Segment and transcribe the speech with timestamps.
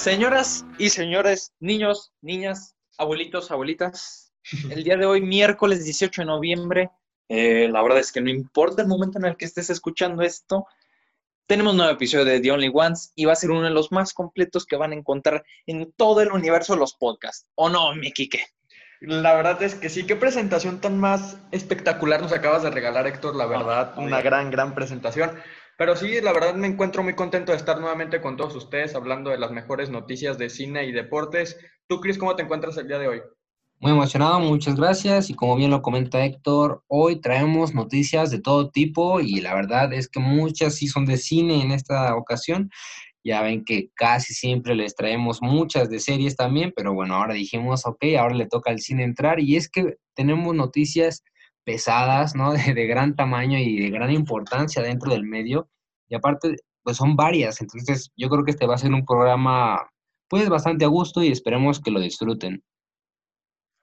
[0.00, 4.32] Señoras y señores, niños, niñas, abuelitos, abuelitas,
[4.70, 6.90] el día de hoy, miércoles 18 de noviembre,
[7.28, 10.66] eh, la verdad es que no importa el momento en el que estés escuchando esto,
[11.46, 13.92] tenemos un nuevo episodio de The Only Ones y va a ser uno de los
[13.92, 17.46] más completos que van a encontrar en todo el universo de los podcasts.
[17.54, 18.10] ¿O no, mi?
[19.00, 23.36] La verdad es que sí, qué presentación tan más espectacular nos acabas de regalar, Héctor,
[23.36, 25.32] la verdad, una gran, gran presentación.
[25.80, 29.30] Pero sí, la verdad me encuentro muy contento de estar nuevamente con todos ustedes hablando
[29.30, 31.56] de las mejores noticias de cine y deportes.
[31.86, 33.22] Tú, Cris, ¿cómo te encuentras el día de hoy?
[33.78, 35.30] Muy emocionado, muchas gracias.
[35.30, 39.90] Y como bien lo comenta Héctor, hoy traemos noticias de todo tipo y la verdad
[39.94, 42.68] es que muchas sí son de cine en esta ocasión.
[43.24, 47.86] Ya ven que casi siempre les traemos muchas de series también, pero bueno, ahora dijimos,
[47.86, 51.22] ok, ahora le toca al cine entrar y es que tenemos noticias
[51.64, 52.52] pesadas, ¿no?
[52.52, 55.68] De, de, gran tamaño y de gran importancia dentro del medio.
[56.10, 57.62] Y aparte, pues son varias.
[57.62, 59.90] Entonces, yo creo que este va a ser un programa,
[60.28, 62.62] pues, bastante a gusto y esperemos que lo disfruten.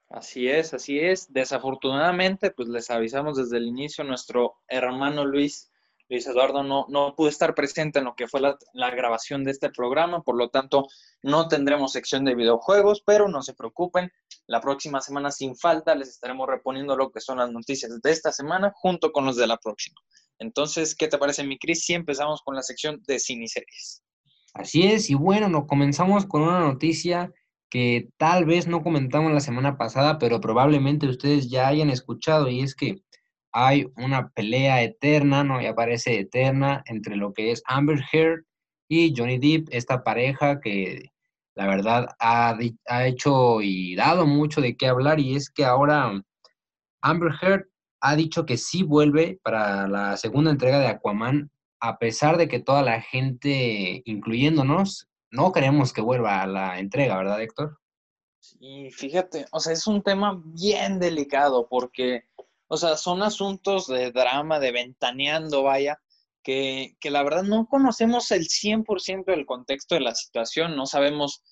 [0.10, 1.32] Así es, así es.
[1.34, 5.72] Desafortunadamente, pues les avisamos desde el inicio, nuestro hermano Luis
[6.10, 8.58] Luis Eduardo no, no pudo estar presente en lo que fue la,
[8.92, 10.88] grabación de este programa, por lo tanto
[11.22, 14.12] no tendremos sección de videojuegos, pero no se preocupen,
[14.48, 18.32] la próxima semana sin falta les estaremos reponiendo lo que son las noticias de esta
[18.32, 20.00] semana junto con los de la próxima.
[20.40, 21.84] Entonces, ¿qué te parece, mi Cris?
[21.84, 24.04] Si empezamos con la sección de cine y series.
[24.54, 27.32] Así es, y bueno, nos comenzamos con una noticia
[27.70, 32.62] que tal vez no comentamos la semana pasada, pero probablemente ustedes ya hayan escuchado, y
[32.62, 33.02] es que
[33.60, 35.60] hay una pelea eterna, ¿no?
[35.60, 38.44] Y aparece eterna entre lo que es Amber Heard
[38.88, 41.12] y Johnny Depp, esta pareja que
[41.56, 46.22] la verdad ha, ha hecho y dado mucho de qué hablar y es que ahora
[47.02, 47.66] Amber Heard
[48.00, 52.60] ha dicho que sí vuelve para la segunda entrega de Aquaman, a pesar de que
[52.60, 57.80] toda la gente, incluyéndonos, no queremos que vuelva a la entrega, ¿verdad, Héctor?
[58.40, 62.26] Sí, fíjate, o sea, es un tema bien delicado porque
[62.67, 66.00] o sea, son asuntos de drama, de ventaneando, vaya,
[66.44, 71.44] que, que la verdad no conocemos el 100% del contexto de la situación, no sabemos,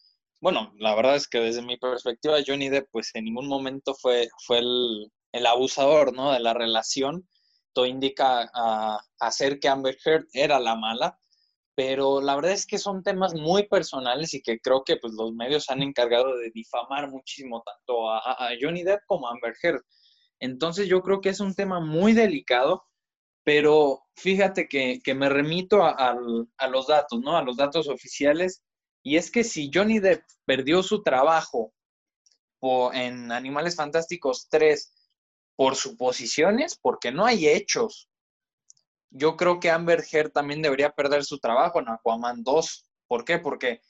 [0.42, 4.30] bueno, la verdad es que desde mi perspectiva Johnny Depp pues en ningún momento fue,
[4.46, 6.32] fue el, el abusador, ¿no?
[6.32, 7.28] De la relación,
[7.74, 11.20] todo indica a, hacer que Amber Heard era la mala,
[11.76, 15.34] pero la verdad es que son temas muy personales y que creo que pues los
[15.34, 19.82] medios han encargado de difamar muchísimo tanto a, a Johnny Depp como a Amber Heard.
[20.40, 22.84] Entonces yo creo que es un tema muy delicado,
[23.44, 26.14] pero fíjate que, me remito a,
[26.70, 27.38] los datos, ¿no?
[27.38, 28.64] A los datos oficiales.
[29.04, 31.74] Y es que si Johnny Depp perdió su trabajo
[32.94, 34.94] en Animales Fantásticos 3
[35.56, 38.10] por suposiciones, porque no hay hechos,
[39.12, 42.90] yo creo que Amber Heard también debería perder su trabajo en Aquaman 2.
[43.08, 43.40] ¿Por qué?
[43.40, 43.82] Porque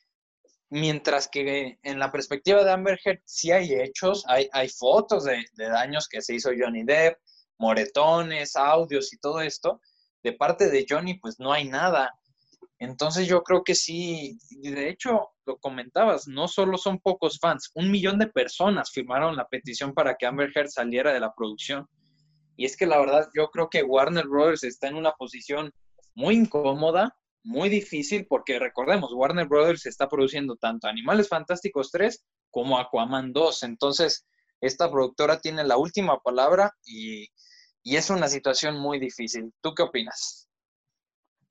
[0.75, 5.46] Mientras que en la perspectiva de Amber Heard sí hay hechos, hay, hay fotos de,
[5.53, 7.18] de daños que se hizo Johnny Depp,
[7.58, 9.80] moretones, audios y todo esto.
[10.22, 12.12] De parte de Johnny, pues no hay nada.
[12.78, 17.72] Entonces yo creo que sí, y de hecho lo comentabas, no solo son pocos fans,
[17.75, 21.88] un millón de personas firmaron la petición para que Amber Heard saliera de la producción.
[22.57, 25.72] Y es que la verdad yo creo que Warner Brothers está en una posición
[26.16, 32.79] muy incómoda muy difícil porque recordemos, Warner Brothers está produciendo tanto Animales Fantásticos 3 como
[32.79, 33.63] Aquaman 2.
[33.63, 34.25] Entonces,
[34.61, 37.28] esta productora tiene la última palabra y,
[37.83, 39.53] y es una situación muy difícil.
[39.61, 40.50] ¿Tú qué opinas?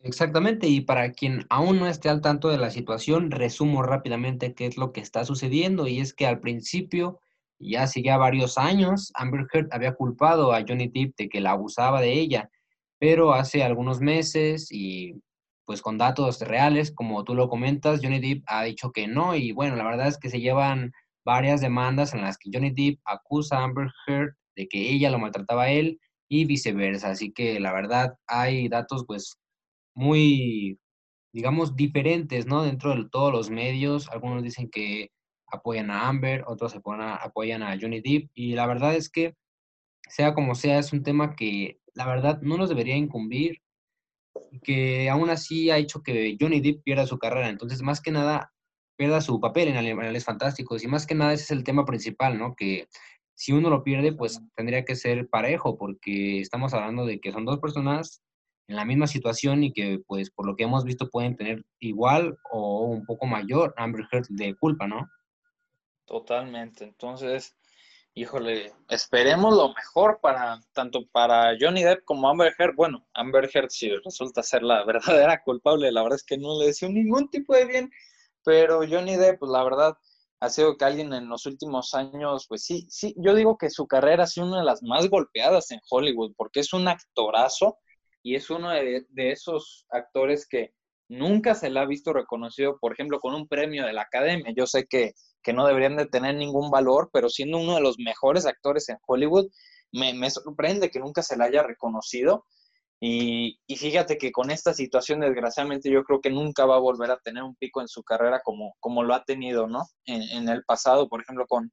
[0.00, 4.66] Exactamente, y para quien aún no esté al tanto de la situación, resumo rápidamente qué
[4.66, 7.20] es lo que está sucediendo, y es que al principio,
[7.58, 11.52] ya hace ya varios años, Amber Heard había culpado a Johnny Depp de que la
[11.52, 12.50] abusaba de ella,
[12.98, 15.22] pero hace algunos meses y
[15.66, 19.52] pues con datos reales, como tú lo comentas, Johnny Depp ha dicho que no y
[19.52, 20.92] bueno, la verdad es que se llevan
[21.24, 25.18] varias demandas en las que Johnny Depp acusa a Amber Heard de que ella lo
[25.18, 25.98] maltrataba a él
[26.28, 29.38] y viceversa, así que la verdad hay datos pues
[29.94, 30.78] muy,
[31.32, 32.62] digamos, diferentes, ¿no?
[32.62, 35.10] Dentro de todos los medios, algunos dicen que
[35.46, 39.34] apoyan a Amber, otros apoyan a Johnny Depp y la verdad es que
[40.08, 43.62] sea como sea, es un tema que la verdad no nos debería incumbir
[44.62, 47.48] que aún así ha hecho que Johnny Depp pierda su carrera.
[47.48, 48.52] Entonces, más que nada,
[48.96, 50.84] pierda su papel en Animales Fantásticos.
[50.84, 52.54] Y más que nada, ese es el tema principal, ¿no?
[52.54, 52.88] Que
[53.34, 57.44] si uno lo pierde, pues tendría que ser parejo, porque estamos hablando de que son
[57.44, 58.22] dos personas
[58.68, 62.38] en la misma situación y que, pues, por lo que hemos visto, pueden tener igual
[62.50, 65.08] o un poco mayor Amber Heard de culpa, ¿no?
[66.06, 66.84] Totalmente.
[66.84, 67.56] Entonces,
[68.14, 72.74] híjole, esperemos lo mejor para tanto para Johnny Depp como Amber Heard.
[72.76, 76.66] Bueno, Amber Heard si resulta ser la verdadera culpable, la verdad es que no le
[76.66, 77.90] deseo ningún tipo de bien
[78.44, 79.96] pero Johnny Depp, pues la verdad,
[80.40, 83.86] ha sido que alguien en los últimos años, pues sí, sí, yo digo que su
[83.86, 87.78] carrera ha sido una de las más golpeadas en Hollywood, porque es un actorazo
[88.22, 90.74] y es uno de, esos actores que
[91.08, 94.52] nunca se le ha visto reconocido, por ejemplo, con un premio de la Academia.
[94.54, 95.14] Yo sé que,
[95.44, 98.98] que no deberían de tener ningún valor, pero siendo uno de los mejores actores en
[99.06, 99.46] Hollywood,
[99.92, 102.44] me, me sorprende que nunca se le haya reconocido.
[103.00, 107.18] Y, fíjate que con esta situación, desgraciadamente, yo creo que nunca va a volver a
[107.18, 109.82] tener un pico en su carrera como, como lo ha tenido, ¿no?
[110.06, 111.70] En, el pasado, por ejemplo, con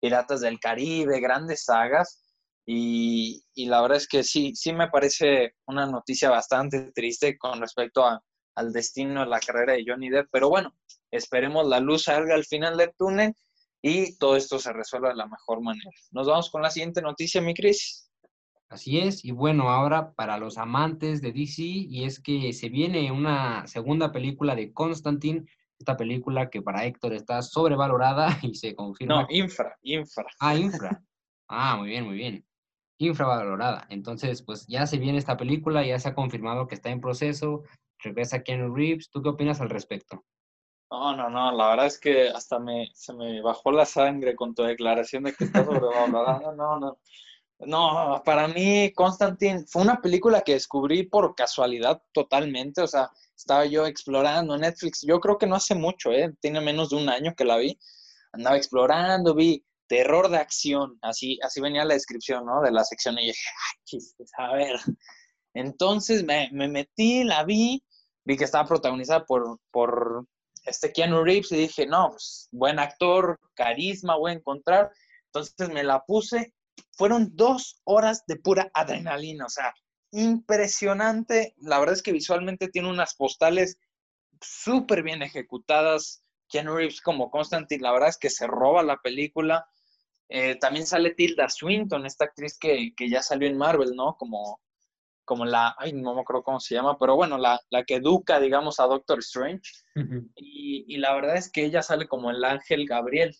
[0.00, 2.20] Piratas del Caribe, grandes sagas.
[2.66, 8.04] Y, la verdad es que sí, sí me parece una noticia bastante triste con respecto
[8.04, 8.20] a,
[8.56, 10.28] al destino de la carrera de Johnny Depp.
[10.32, 10.74] Pero bueno,
[11.12, 13.34] esperemos la luz salga al final del túnel
[13.80, 15.90] y todo esto se resuelva de la mejor manera.
[16.10, 18.08] Nos vamos con la siguiente noticia, mi Cris.
[18.68, 23.12] Así es, y bueno, ahora para los amantes de DC, y es que se viene
[23.12, 25.44] una segunda película de Constantine,
[25.78, 29.22] esta película que para Héctor está sobrevalorada y se confirma.
[29.22, 30.24] No, infra, infra.
[30.40, 31.02] Ah, infra.
[31.48, 32.46] Ah, muy bien, muy bien.
[32.98, 33.86] Infravalorada.
[33.90, 37.64] Entonces, pues ya se viene esta película, ya se ha confirmado que está en proceso,
[37.98, 39.10] regresa Keanu Reeves.
[39.10, 40.24] ¿Tú qué opinas al respecto?
[40.92, 44.54] No, no, no, la verdad es que hasta me, se me bajó la sangre con
[44.54, 46.52] tu declaración de que está sobrevalorada.
[46.52, 46.98] No, no.
[47.60, 53.64] No, para mí Constantine fue una película que descubrí por casualidad totalmente, o sea, estaba
[53.64, 56.34] yo explorando Netflix, yo creo que no hace mucho, ¿eh?
[56.40, 57.78] tiene menos de un año que la vi,
[58.32, 62.60] andaba explorando, vi terror de acción, así, así venía la descripción, ¿no?
[62.60, 63.48] De la sección y dije,
[63.92, 63.98] ay,
[64.38, 64.80] a ver.
[65.54, 67.82] Entonces me, metí, la vi,
[68.24, 70.26] vi que estaba protagonizada por, por
[70.64, 74.90] este Keanu Reeves y dije, no, pues, buen actor, carisma voy a encontrar.
[75.26, 76.52] Entonces me la puse
[76.92, 79.74] fueron dos horas de pura adrenalina, o sea,
[80.12, 81.54] impresionante.
[81.58, 83.78] La verdad es que visualmente tiene unas postales
[84.40, 86.22] súper bien ejecutadas.
[86.48, 89.66] Ken Reeves como Constantine, la verdad es que se roba la película.
[90.28, 94.16] Eh, también sale Tilda Swinton, esta actriz que, ya salió en Marvel, ¿no?
[94.16, 94.60] Como,
[95.24, 98.80] como la, ay, no me acuerdo cómo se llama, pero bueno, la, que educa, digamos,
[98.80, 99.70] a Doctor Strange.
[100.36, 103.34] y, y, la verdad es que ella sale como el ángel Gabriel.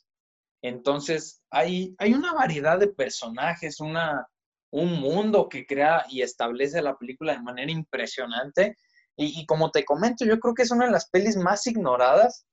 [0.62, 4.26] Entonces, hay, hay una variedad de personajes, una,
[4.70, 8.76] un mundo que crea y establece la película de manera impresionante.
[9.16, 12.46] Y, como te comento, yo creo que es una de las pelis más ignoradas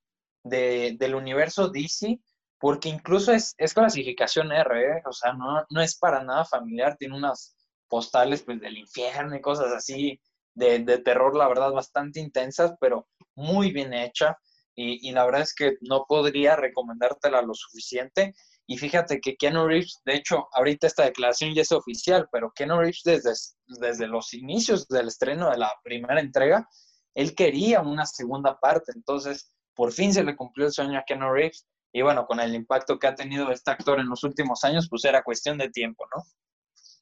[0.44, 2.20] del universo DC,
[2.58, 5.02] porque incluso es, clasificación R, ¿eh?
[5.06, 7.56] o sea, no, no, es para nada familiar, tiene unas
[7.90, 10.18] postales pues, del infierno y cosas así
[10.54, 14.38] de, de terror, la verdad, bastante intensas, pero muy bien hecha.
[14.76, 18.34] Y, la verdad es que no podría recomendártela lo suficiente.
[18.66, 22.78] Y fíjate que Keanu Reeves, de hecho, ahorita esta declaración ya es oficial, pero Keanu
[22.78, 23.32] Reeves desde,
[23.66, 26.66] desde los inicios del estreno de la primera entrega,
[27.14, 28.92] él quería una segunda parte.
[28.94, 31.66] Entonces, por fin se le cumplió el sueño a Keanu Reeves.
[31.92, 35.04] Y bueno, con el impacto que ha tenido este actor en los últimos años, pues
[35.04, 36.22] era cuestión de tiempo, ¿no?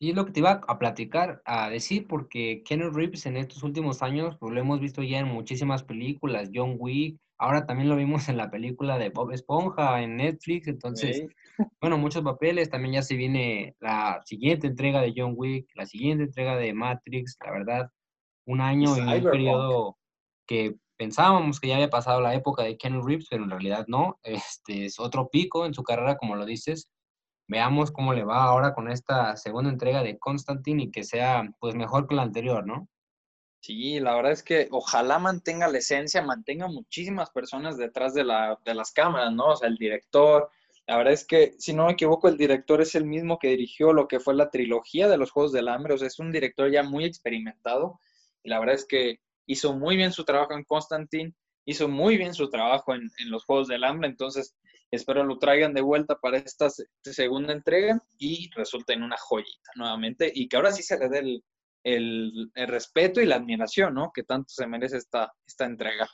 [0.00, 3.62] Y es lo que te iba a platicar, a decir, porque Keanu Reeves en estos
[3.62, 7.96] últimos años, pues lo hemos visto ya en muchísimas películas, John Wick, ahora también lo
[7.96, 11.26] vimos en la película de Bob Esponja en Netflix, entonces,
[11.80, 16.24] bueno, muchos papeles, también ya se viene la siguiente entrega de John Wick, la siguiente
[16.24, 17.90] entrega de Matrix, la verdad,
[18.46, 19.98] un año y un periodo
[20.46, 24.18] que pensábamos que ya había pasado la época de Keanu Reeves, pero en realidad no,
[24.24, 26.88] este es otro pico en su carrera, como lo dices,
[27.48, 31.74] veamos cómo le va ahora con esta segunda entrega de Constantine y que sea pues
[31.74, 32.88] mejor que la anterior, ¿no?
[33.60, 38.58] Sí, la verdad es que ojalá mantenga la esencia, mantenga muchísimas personas detrás de, la,
[38.64, 39.46] de las cámaras, ¿no?
[39.46, 40.50] O sea, el director,
[40.86, 43.92] la verdad es que, si no me equivoco, el director es el mismo que dirigió
[43.92, 46.70] lo que fue la trilogía de los Juegos del Hambre, o sea, es un director
[46.70, 47.98] ya muy experimentado
[48.44, 52.34] y la verdad es que hizo muy bien su trabajo en Constantine, hizo muy bien
[52.34, 54.54] su trabajo en, en los Juegos del Hambre, entonces
[54.90, 56.68] Espero lo traigan de vuelta para esta
[57.02, 61.42] segunda entrega y resulte en una joyita nuevamente y que ahora sí se le dé
[61.84, 64.10] el, respeto y la admiración, ¿no?
[64.12, 66.08] Que tanto se merece esta, esta entrega.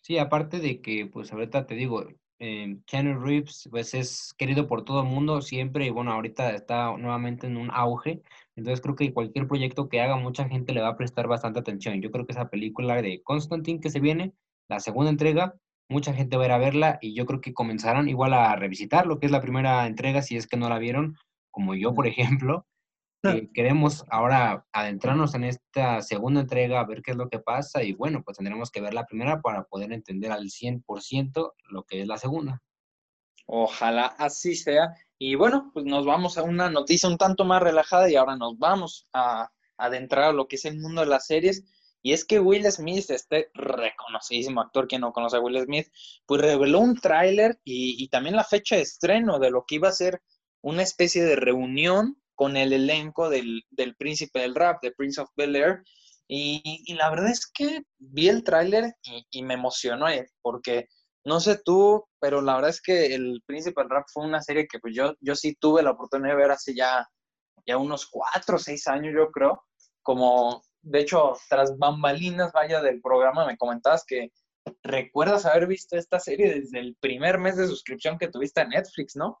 [0.00, 2.06] Sí, aparte de que, pues ahorita te digo,
[2.38, 6.94] eh, Keanu Reeves, pues es querido por todo el mundo siempre y bueno, ahorita está
[6.96, 8.22] nuevamente en un auge,
[8.56, 12.02] entonces creo que cualquier proyecto que haga mucha gente le va a prestar bastante atención.
[12.02, 14.34] Yo creo que esa película de Constantine que se viene,
[14.68, 15.54] la segunda entrega,
[15.88, 19.06] mucha gente va a ir a verla y yo creo que comenzarán igual a revisitar
[19.06, 21.16] lo que es la primera entrega si es que no la vieron,
[21.50, 22.66] como yo, por ejemplo.
[23.54, 27.94] queremos ahora adentrarnos en esta segunda entrega, a ver qué es lo que pasa y
[27.94, 32.06] bueno, pues tendremos que ver la primera para poder entender al 100% lo que es
[32.06, 32.62] la segunda.
[33.46, 34.94] Ojalá así sea.
[35.18, 38.58] Y bueno, pues nos vamos a una noticia un tanto más relajada y ahora nos
[38.58, 41.64] vamos a adentrar a lo que es el mundo de las series
[42.04, 45.88] Y es que Will Smith, este reconocidísimo actor que no conoce a Will Smith,
[46.26, 49.88] pues reveló un tráiler y, y, también la fecha de estreno de lo que iba
[49.88, 50.20] a ser
[50.62, 55.30] una especie de reunión con el elenco del, del Príncipe del Rap, de Prince of
[55.34, 55.82] Bel Air.
[56.28, 60.88] Y, y, la verdad es que vi el tráiler y, y, me emocionó, eh, porque
[61.24, 64.68] no sé tú, pero la verdad es que el Príncipe del Rap fue una serie
[64.68, 67.08] que pues yo, yo sí tuve la oportunidad de ver hace ya,
[67.66, 69.64] ya unos cuatro o seis años, yo creo,
[70.02, 74.30] como de hecho, tras bambalinas, vaya, del programa, me comentabas que
[74.82, 79.16] recuerdas haber visto esta serie desde el primer mes de suscripción que tuviste a Netflix,
[79.16, 79.40] ¿no?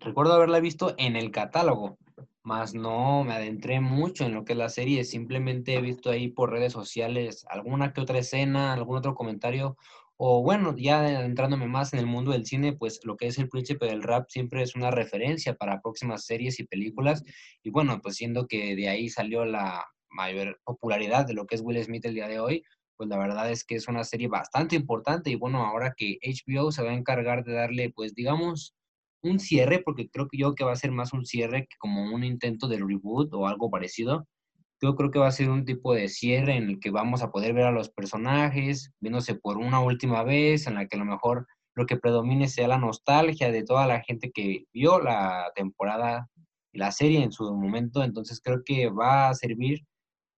[0.00, 1.98] Recuerdo haberla visto en el catálogo,
[2.44, 6.28] más no me adentré mucho en lo que es la serie, simplemente he visto ahí
[6.28, 9.76] por redes sociales alguna que otra escena, algún otro comentario,
[10.16, 13.48] o bueno, ya adentrándome más en el mundo del cine, pues lo que es el
[13.48, 17.24] príncipe del rap siempre es una referencia para próximas series y películas,
[17.64, 21.62] y bueno, pues siendo que de ahí salió la mayor popularidad de lo que es
[21.62, 22.62] Will Smith el día de hoy,
[22.96, 26.72] pues la verdad es que es una serie bastante importante y bueno, ahora que HBO
[26.72, 28.74] se va a encargar de darle, pues digamos,
[29.22, 32.12] un cierre, porque creo que yo que va a ser más un cierre que como
[32.14, 34.26] un intento de reboot o algo parecido.
[34.80, 37.30] Yo creo que va a ser un tipo de cierre en el que vamos a
[37.30, 41.04] poder ver a los personajes viéndose por una última vez, en la que a lo
[41.04, 46.28] mejor lo que predomine sea la nostalgia de toda la gente que vio la temporada
[46.72, 48.02] y la serie en su momento.
[48.02, 49.84] Entonces creo que va a servir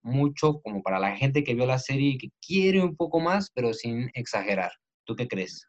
[0.03, 3.51] mucho como para la gente que vio la serie y que quiere un poco más,
[3.55, 4.73] pero sin exagerar.
[5.05, 5.67] ¿Tú qué crees?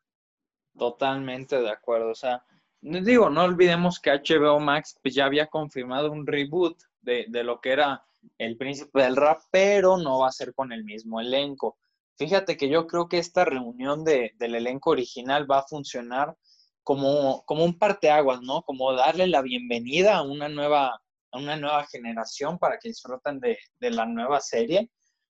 [0.77, 2.11] Totalmente de acuerdo.
[2.11, 2.43] O sea,
[2.81, 7.59] digo, no olvidemos que HBO Max pues, ya había confirmado un reboot de, de, lo
[7.59, 8.03] que era
[8.37, 11.77] El Príncipe del Rap, pero no va a ser con el mismo elenco.
[12.17, 16.35] Fíjate que yo creo que esta reunión de, del elenco original va a funcionar
[16.83, 18.61] como, como un parteaguas, ¿no?
[18.63, 23.57] Como darle la bienvenida a una nueva, a una nueva generación para que disfruten de,
[23.79, 24.89] de, la nueva serie.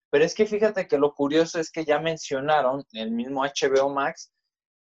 [0.10, 4.31] Pero es que fíjate que lo curioso es que ya mencionaron el mismo HBO Max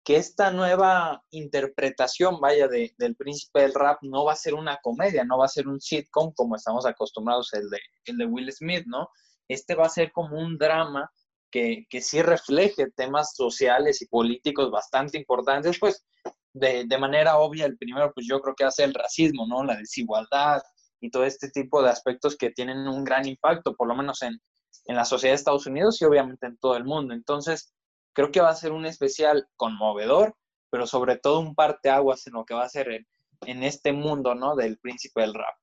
[0.04, 4.78] que esta nueva interpretación, vaya, de, del príncipe del rap no va a ser una
[4.78, 8.52] comedia, no va a ser un sitcom como estamos acostumbrados el de, el de Will
[8.52, 9.10] Smith, ¿no?
[9.48, 11.12] Este va a ser como un drama
[11.52, 16.06] que, que sí refleje temas sociales y políticos bastante importantes, pues
[16.54, 19.64] de, de, manera obvia, el primero, pues yo creo que hace el racismo, ¿no?
[19.64, 20.62] La desigualdad,
[21.02, 24.40] y todo este tipo de aspectos que tienen un gran impacto, por lo menos en,
[24.86, 27.14] en la sociedad de Estados Unidos y obviamente en todo el mundo.
[27.14, 27.74] Entonces,
[28.14, 30.36] creo que va a ser un especial conmovedor,
[30.70, 33.06] pero sobre todo un parteaguas en lo que va a ser
[33.46, 34.56] en, este mundo, ¿no?
[34.56, 35.56] Del príncipe del rap.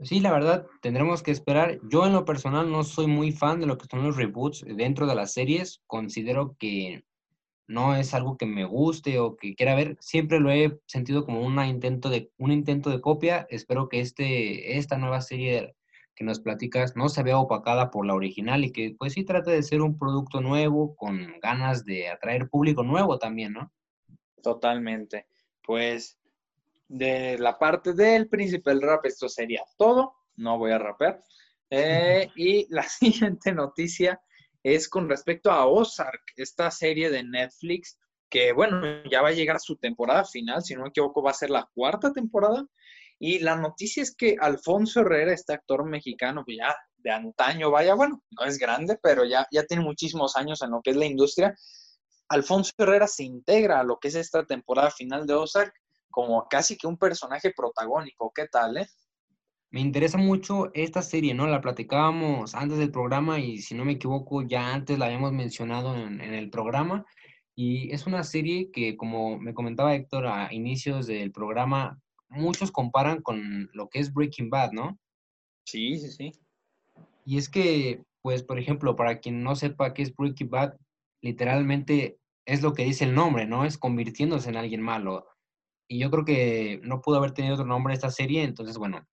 [0.00, 1.78] Sí, la verdad, tendremos que esperar.
[1.90, 5.06] Yo en lo personal no soy muy fan de lo que son los reboots dentro
[5.06, 5.82] de las series.
[5.86, 7.04] Considero que
[7.68, 9.96] no es algo que me guste o que quiera ver.
[10.00, 13.46] Siempre lo he sentido como una intento de, un intento de copia.
[13.50, 15.74] Espero que este, esta nueva serie
[16.14, 19.50] que nos platicas no se vea opacada por la original y que pues sí trate
[19.50, 23.70] de ser un producto nuevo con ganas de atraer público nuevo también, ¿no?
[24.42, 25.26] Totalmente.
[25.62, 26.18] Pues
[26.88, 30.14] de la parte del príncipe del rap esto sería todo.
[30.36, 31.22] No voy a rapear.
[31.68, 34.20] Eh, y la siguiente noticia
[34.74, 39.54] es con respecto a Ozark, esta serie de Netflix que, bueno, ya va a llegar
[39.54, 42.66] a su temporada final, si no me equivoco, va a ser la cuarta temporada.
[43.20, 47.94] Y la noticia es que Alfonso Herrera, este actor mexicano, pues ya de antaño, vaya,
[47.94, 51.06] bueno, no es grande, pero ya, ya tiene muchísimos años en lo que es la
[51.06, 51.54] industria.
[52.28, 55.72] Alfonso Herrera se integra a lo que es esta temporada final de Ozark
[56.10, 58.32] como casi que un personaje protagónico.
[58.34, 58.88] ¿Qué tal, eh?
[59.76, 61.46] Me interesa mucho esta serie, ¿no?
[61.46, 65.94] La platicábamos antes del programa y si no me equivoco ya antes la habíamos mencionado
[65.94, 67.04] en, en, el programa.
[67.54, 73.20] Y es una serie que, como me comentaba Héctor a inicios del programa, muchos comparan
[73.20, 74.98] con lo que es Breaking Bad, ¿no?
[75.66, 76.32] Sí, sí, sí.
[77.26, 80.72] Y es que, pues, por ejemplo, para quien no sepa qué es Breaking Bad,
[81.20, 82.16] literalmente
[82.46, 83.66] es lo que dice el nombre, ¿no?
[83.66, 85.26] Es convirtiéndose en alguien malo.
[85.86, 89.06] Y yo creo que no pudo haber tenido otro nombre esta serie, entonces, bueno,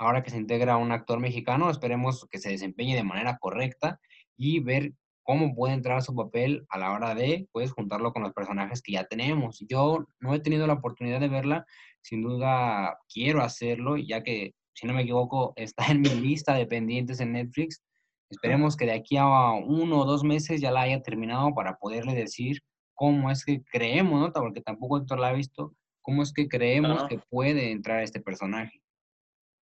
[0.00, 4.00] ahora que se integra un actor mexicano, esperemos que se desempeñe de manera correcta
[4.34, 8.22] y ver cómo puede entrar a su papel a la hora de, pues, juntarlo con
[8.22, 9.62] los personajes que ya tenemos.
[9.68, 11.66] Yo no he tenido la oportunidad de verla,
[12.00, 16.66] sin duda quiero hacerlo, ya que, si no me equivoco, está en mi lista de
[16.66, 17.82] pendientes en Netflix.
[18.30, 22.14] Esperemos que de aquí a uno o dos meses ya la haya terminado para poderle
[22.14, 22.62] decir
[22.94, 24.32] cómo es que creemos, ¿no?
[24.32, 28.80] Porque tampoco Héctor la ha visto, cómo es que creemos que puede entrar este personaje.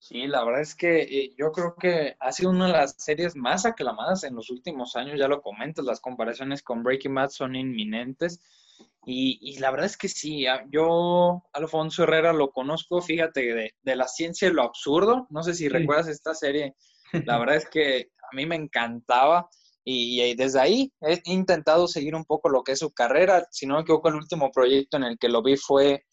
[0.04, 3.34] Sí, la verdad es que eh, yo creo que ha sido una de las series
[3.36, 7.56] más aclamadas en los últimos años, ya lo comentas, las comparaciones con Breaking Bad son
[7.56, 8.38] inminentes.
[9.06, 13.96] Y, y la verdad es que sí, yo Alfonso Herrera lo conozco, fíjate, de, de
[13.96, 15.26] la ciencia y lo absurdo.
[15.30, 15.68] No sé si sí.
[15.70, 16.76] recuerdas esta serie,
[17.24, 19.48] la verdad es que a mí me encantaba.
[19.86, 23.46] Y, desde ahí he intentado seguir un poco lo que es su carrera.
[23.50, 26.04] Si no me equivoco, el último proyecto en el que lo vi fue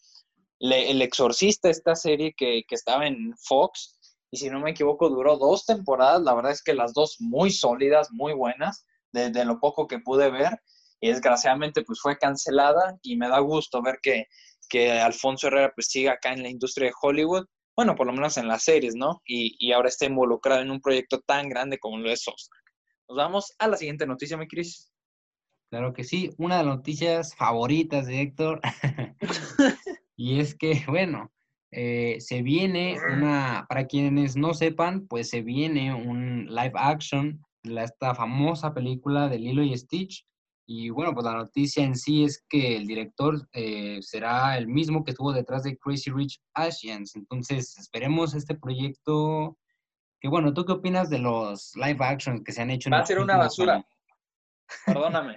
[0.62, 3.98] El Exorcista, esta serie que, que estaba en Fox.
[4.30, 6.22] Y si no me equivoco, duró dos temporadas.
[6.22, 10.30] La verdad es que las dos muy sólidas, muy buenas, desde lo poco que pude
[10.30, 10.60] ver.
[11.00, 14.26] Y desgraciadamente pues fue cancelada y me da gusto ver que,
[14.68, 18.36] que Alfonso Herrera pues siga acá en la industria de Hollywood bueno, por lo menos
[18.36, 19.22] en las series, ¿no?
[19.24, 22.60] Y, y, ahora está involucrado en un proyecto tan grande como lo es Oscar.
[23.08, 24.92] Nos vamos a la siguiente noticia, mi Cris.
[25.70, 28.60] Claro que sí, una de las noticias favoritas de Héctor.
[30.22, 31.32] y es que, bueno,
[31.72, 37.82] eh, se viene una, para quienes no sepan, pues se viene un live action de
[37.82, 40.24] esta famosa película de Lilo y Stitch.
[40.64, 45.02] Y bueno, pues la noticia en sí es que el director eh, será el mismo
[45.02, 47.16] que estuvo detrás de Crazy Rich Asians.
[47.16, 49.58] Entonces, esperemos este proyecto
[50.20, 52.90] que bueno, ¿tú qué opinas de los live actions que se han hecho?
[52.90, 53.84] Va a ser una basura.
[54.86, 55.36] Perdóname.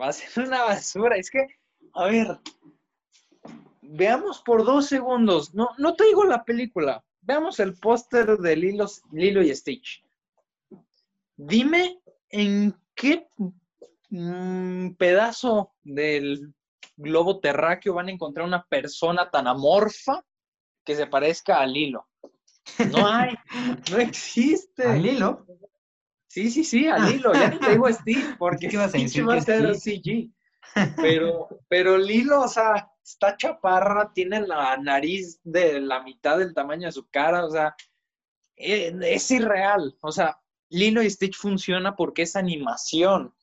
[0.00, 1.16] Va a ser una basura.
[1.16, 1.46] Es que,
[1.94, 2.40] a ver,
[3.94, 5.54] veamos por dos segundos.
[5.54, 7.04] No, no te digo la película.
[7.22, 10.04] Veamos el póster de Lilo, Lilo y Stitch.
[11.36, 13.28] Dime en qué
[14.10, 16.52] mm, pedazo del
[16.96, 20.24] globo terráqueo van a encontrar una persona tan amorfa
[20.84, 22.06] que se parezca a Lilo.
[22.90, 23.34] No hay,
[23.90, 24.84] no existe.
[24.84, 25.46] ¿Al hilo?
[26.26, 27.32] Sí, sí, sí, al hilo.
[27.32, 30.30] Ya ni te digo Steve, porque ¿Qué vas a decir va a ser CG.
[30.96, 36.86] Pero, pero Lilo, o sea, está chaparra, tiene la nariz de la mitad del tamaño
[36.86, 37.76] de su cara, o sea,
[38.56, 39.96] eh, es irreal.
[40.00, 43.34] O sea, Lilo y Stitch funciona porque es animación.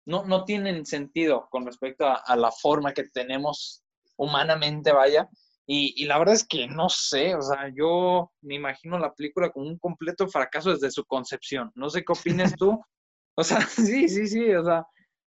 [0.07, 3.83] no, no tienen sentido con respecto a, la forma que tenemos
[4.17, 5.29] humanamente, vaya.
[5.67, 9.51] Y, y, la verdad es que no sé, o sea, yo me imagino la película
[9.51, 11.71] como un completo fracaso desde su concepción.
[11.75, 12.81] No sé qué opinas tú.
[13.37, 14.85] O sea, sí, sí, sí, o sea,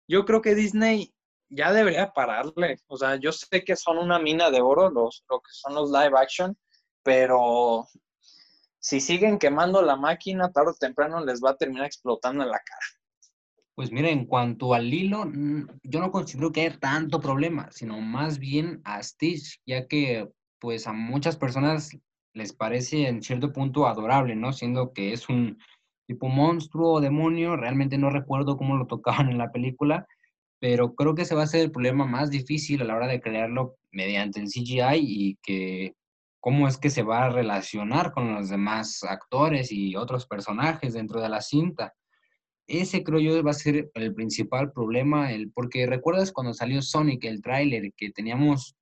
[0.07, 1.13] yo creo que Disney
[1.49, 2.77] ya debería pararle.
[2.87, 5.91] O sea, yo sé que son una mina de oro los, lo que son los
[5.91, 6.57] live action,
[7.03, 7.87] pero
[8.79, 12.59] si siguen quemando la máquina, tarde o temprano les va a terminar explotando en la
[12.59, 13.00] cara.
[13.81, 15.25] Pues mira, en cuanto al hilo,
[15.81, 20.85] yo no considero que haya tanto problema, sino más bien a Stitch, ya que pues
[20.85, 21.97] a muchas personas
[22.35, 24.53] les parece en cierto punto adorable, ¿no?
[24.53, 25.57] Siendo que es un
[26.05, 30.05] tipo monstruo o demonio, realmente no recuerdo cómo lo tocaban en la película,
[30.59, 33.19] pero creo que ese va a ser el problema más difícil a la hora de
[33.19, 35.95] crearlo mediante el CGI y que
[36.39, 41.19] cómo es que se va a relacionar con los demás actores y otros personajes dentro
[41.19, 41.95] de la cinta.
[42.71, 47.25] Ese creo yo va a ser el principal problema, el, porque recuerdas cuando salió Sonic,
[47.25, 48.77] el tráiler, que teníamos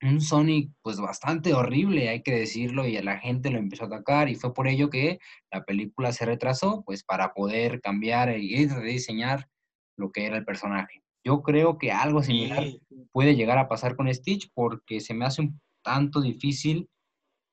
[0.00, 4.30] un Sonic pues bastante horrible, hay que decirlo, y la gente lo empezó a atacar
[4.30, 5.18] y fue por ello que
[5.52, 9.50] la película se retrasó, pues para poder cambiar y rediseñar
[9.98, 11.02] lo que era el personaje.
[11.22, 12.64] Yo creo que algo similar
[13.12, 16.88] puede llegar a pasar con Stitch porque se me hace un tanto difícil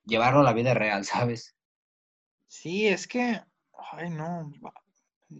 [0.06, 1.03] llevarlo a la vida real,
[1.34, 1.58] ¿sabes?
[2.47, 3.41] Sí, es que,
[3.91, 4.49] ay no,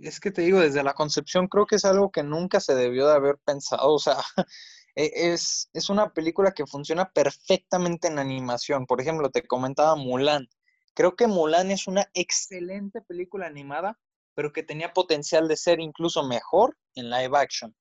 [0.02, 3.08] es que te digo, desde la concepción creo que es algo que nunca se debió
[3.08, 4.18] de haber pensado, o sea,
[4.96, 8.86] e, es, es una película que funciona perfectamente en animación.
[8.86, 10.48] Por ejemplo, te comentaba Mulan.
[10.94, 13.98] Creo que Mulan es una excelente película animada,
[14.36, 17.76] pero que tenía potencial de ser incluso mejor en live action.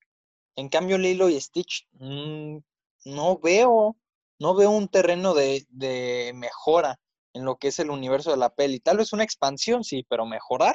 [0.57, 2.59] En cambio, Lilo y Stitch, mm,
[3.07, 3.97] no veo,
[4.38, 6.99] no veo un terreno de, de, mejora
[7.35, 8.81] en lo que es el universo de la peli.
[8.81, 10.75] Tal vez una expansión, sí, pero mejorar.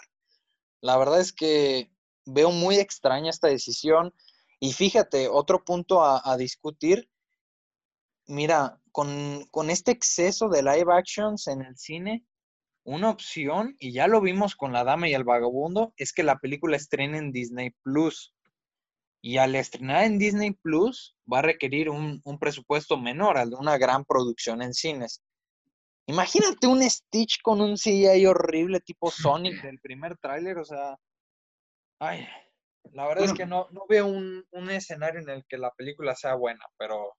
[0.82, 1.92] La verdad es que
[2.26, 4.14] veo muy extraña esta decisión.
[4.60, 7.10] Y fíjate, otro punto a, discutir.
[8.28, 12.26] Mira, con, con este exceso de live actions en el cine,
[12.84, 16.40] una opción, y ya lo vimos con La Dama y el Vagabundo, es que la
[16.40, 18.34] película estrene en Disney Plus.
[19.22, 23.78] Y al estrenar en Disney Plus va a requerir un, presupuesto menor al de una
[23.78, 25.22] gran producción en cines.
[26.08, 30.98] Imagínate un Stitch con un CGI horrible tipo Sonic del primer tráiler, o sea,
[32.00, 32.28] ay,
[32.94, 36.16] la verdad es que no, no veo un, un, escenario en el que la película
[36.16, 37.16] sea buena, pero,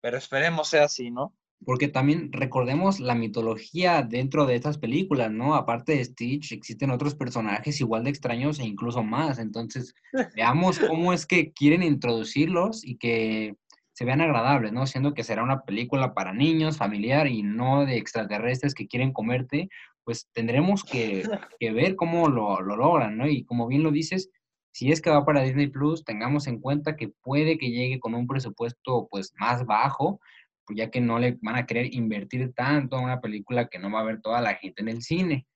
[0.00, 1.36] pero esperemos sea así, ¿no?
[1.64, 5.54] Porque también recordemos la mitología dentro de estas películas, ¿no?
[5.54, 9.38] Aparte de Stitch, existen otros personajes igual de extraños e incluso más.
[9.38, 9.94] Entonces,
[10.34, 13.56] veamos cómo es que quieren introducirlos y que
[13.94, 14.86] se vean agradables, ¿no?
[14.86, 19.68] Siendo que será una película para niños, familiar y no de extraterrestres que quieren comerte,
[20.02, 21.22] pues tendremos que,
[21.60, 23.28] que ver cómo lo, lo, logran, ¿no?
[23.28, 24.30] Y como bien lo dices,
[24.72, 28.16] si es que va para Disney Plus, tengamos en cuenta que puede que llegue con
[28.16, 30.20] un presupuesto pues más bajo,
[30.66, 33.92] pues ya que no le van a querer invertir tanto en una película que no
[33.92, 35.46] va a ver toda la gente en el cine.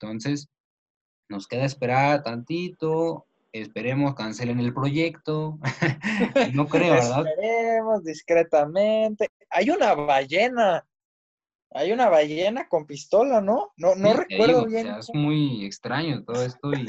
[0.00, 0.48] Entonces,
[1.28, 3.25] nos queda esperar tantito,
[3.60, 5.58] esperemos cancelen el proyecto.
[6.54, 7.26] no creo, ¿verdad?
[7.26, 9.28] Esperemos discretamente.
[9.50, 10.86] Hay una ballena.
[11.72, 13.72] Hay una ballena con pistola, ¿no?
[13.76, 14.86] No, no recuerdo bien.
[14.86, 16.86] es muy extraño todo esto y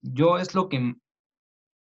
[0.00, 0.94] yo es lo que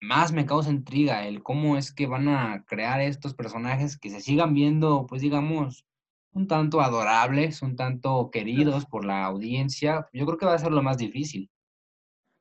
[0.00, 4.20] más me causa intriga el cómo es que van a crear estos personajes que se
[4.20, 5.84] sigan viendo, pues digamos,
[6.32, 10.08] un tanto adorables, un tanto queridos por la audiencia.
[10.12, 11.50] Yo creo que va a ser lo más difícil.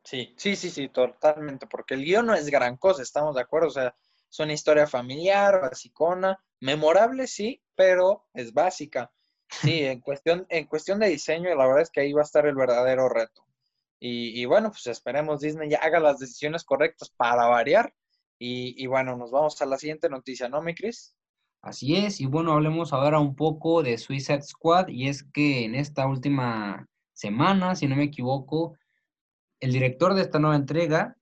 [0.05, 3.69] Sí, sí, sí, sí, totalmente, porque el guion no es gran cosa, estamos de acuerdo,
[3.69, 3.95] o sea,
[4.29, 9.11] es una historia familiar, basicona, memorable, sí, pero es básica.
[9.49, 12.45] Sí, en cuestión, en cuestión de diseño, la verdad es que ahí va a estar
[12.45, 13.43] el verdadero reto.
[13.99, 17.91] Y, bueno, pues esperemos Disney ya haga las decisiones correctas para variar.
[18.37, 21.15] Y, bueno, nos vamos a la siguiente noticia, ¿no, mi Cris?
[21.63, 25.73] Así es, y bueno, hablemos ahora un poco de Suicide Squad, y es que en
[25.73, 28.77] esta última semana, si no me equivoco,
[29.59, 31.17] el director de esta nueva entrega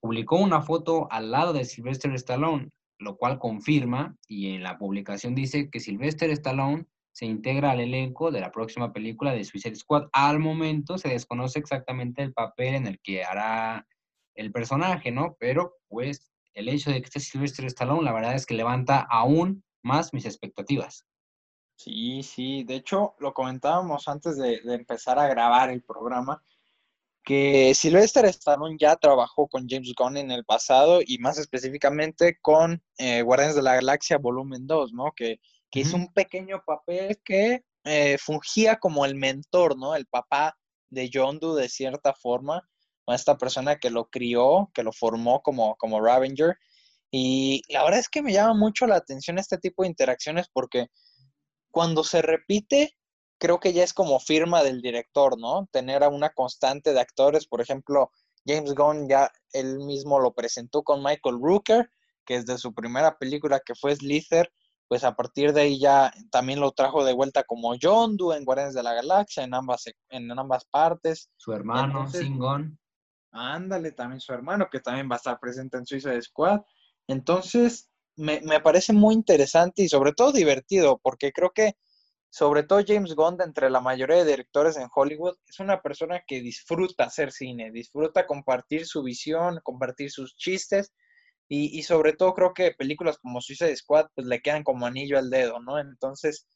[0.00, 5.34] publicó una foto al lado de Sylvester Stallone, lo cual confirma, y en la publicación
[5.34, 10.08] dice que Sylvester Stallone se integra al elenco de la próxima película de Suicide Squad.
[10.12, 13.86] Al momento se desconoce exactamente el papel en el que hará
[14.34, 15.36] el personaje, ¿no?
[15.38, 19.64] Pero pues el hecho de que esté Sylvester Stallone, la verdad es que levanta aún
[19.82, 21.06] más mis expectativas.
[21.76, 26.42] Sí, sí, de hecho lo comentábamos antes de, empezar a grabar el programa,
[27.24, 32.82] que Sylvester Stallone ya trabajó con James Gunn en el pasado y más específicamente con
[32.98, 35.12] eh, Guardianes de la Galaxia Volumen 2, ¿no?
[35.16, 35.40] Que
[35.74, 39.96] que es un pequeño papel que eh, fungía como el mentor, ¿no?
[39.96, 40.56] El papá
[40.88, 42.62] de Yondu de cierta forma,
[43.08, 46.56] esta persona que lo crió, que lo formó como, como Ravenger.
[47.10, 50.86] Y la verdad es que me llama mucho la atención este tipo de interacciones porque
[51.72, 52.96] cuando se repite,
[53.38, 55.68] creo que ya es como firma del director, ¿no?
[55.70, 58.10] Tener a una constante de actores, por ejemplo,
[58.46, 61.90] James Gunn ya él mismo lo presentó con Michael Rooker,
[62.24, 64.52] que es de su primera película que fue Slither,
[64.88, 68.74] pues a partir de ahí ya también lo trajo de vuelta como Yondu en Guardianes
[68.74, 71.30] de la Galaxia, en ambas, en ambas partes.
[71.36, 72.78] Su hermano, Singon.
[73.32, 76.60] Ándale, también su hermano, que también va a estar presente en Suiza Squad.
[77.08, 81.76] Entonces, me, me, parece muy interesante y sobre todo divertido, porque creo que
[82.34, 86.40] sobre todo James Gunn, entre la mayoría de directores en Hollywood, es una persona que
[86.40, 90.92] disfruta hacer cine, disfruta compartir su visión, compartir sus chistes
[91.48, 95.30] y, sobre todo creo que películas como Suicide Squad pues le quedan como anillo al
[95.30, 95.78] dedo, ¿no?
[95.78, 96.48] Entonces,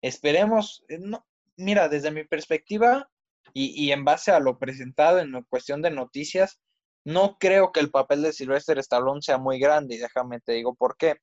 [0.00, 1.26] esperemos, eh, no,
[1.58, 3.10] mira, desde mi perspectiva
[3.52, 6.58] y, en base a lo presentado en cuestión de noticias,
[7.04, 10.74] no creo que el papel de Sylvester Stallone sea muy grande y déjame te digo
[10.74, 11.16] por qué.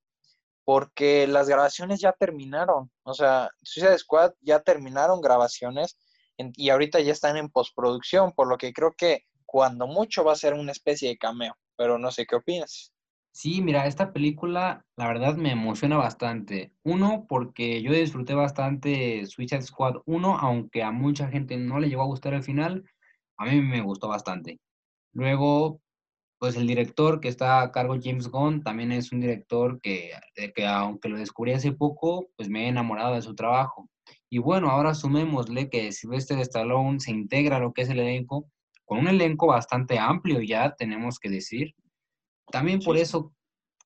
[0.66, 5.98] Porque las grabaciones ya terminaron, o sea, Suicide Squad ya terminaron grabaciones
[6.38, 10.36] y ahorita ya están en postproducción, por lo que creo que cuando mucho va a
[10.36, 12.92] ser una especie de cameo, pero no sé qué opinas.
[13.32, 16.72] Sí, mira, esta película la verdad me emociona bastante.
[16.84, 22.04] Uno, porque yo disfruté bastante Suicide Squad 1, aunque a mucha gente no le llegó
[22.04, 22.86] a gustar el final,
[23.38, 24.60] a mí me gustó bastante.
[25.12, 25.82] Luego,
[26.46, 30.12] pues el director que está a cargo, James Gunn, también es un director que,
[30.54, 33.90] que aunque lo descubrí hace poco, pues me he enamorado de su trabajo.
[34.30, 38.48] Y bueno, ahora sumémosle que Sylvester Stallone se integra a lo que es el elenco,
[38.86, 41.74] con un elenco bastante amplio ya, tenemos que decir
[42.52, 43.34] también por eso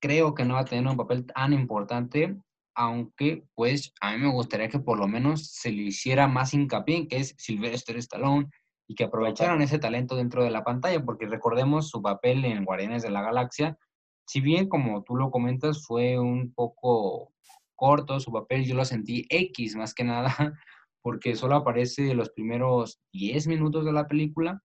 [0.02, 2.36] creo que no va a tener un papel tan importante,
[2.76, 6.98] aunque pues a mí me gustaría que por lo menos se le hiciera más hincapié
[6.98, 8.50] en que es Sylvester Stallone
[8.90, 13.04] y que aprovecharan ese talento dentro de la pantalla, porque recordemos su papel en Guardianes
[13.04, 13.78] de la Galaxia,
[14.26, 17.32] si bien como tú lo comentas fue un poco
[17.76, 20.26] corto su papel, yo lo sentí X más que nada,
[21.04, 24.60] porque solo aparece los primeros 10 minutos de la película.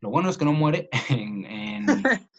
[0.00, 1.46] Lo bueno es que no muere en,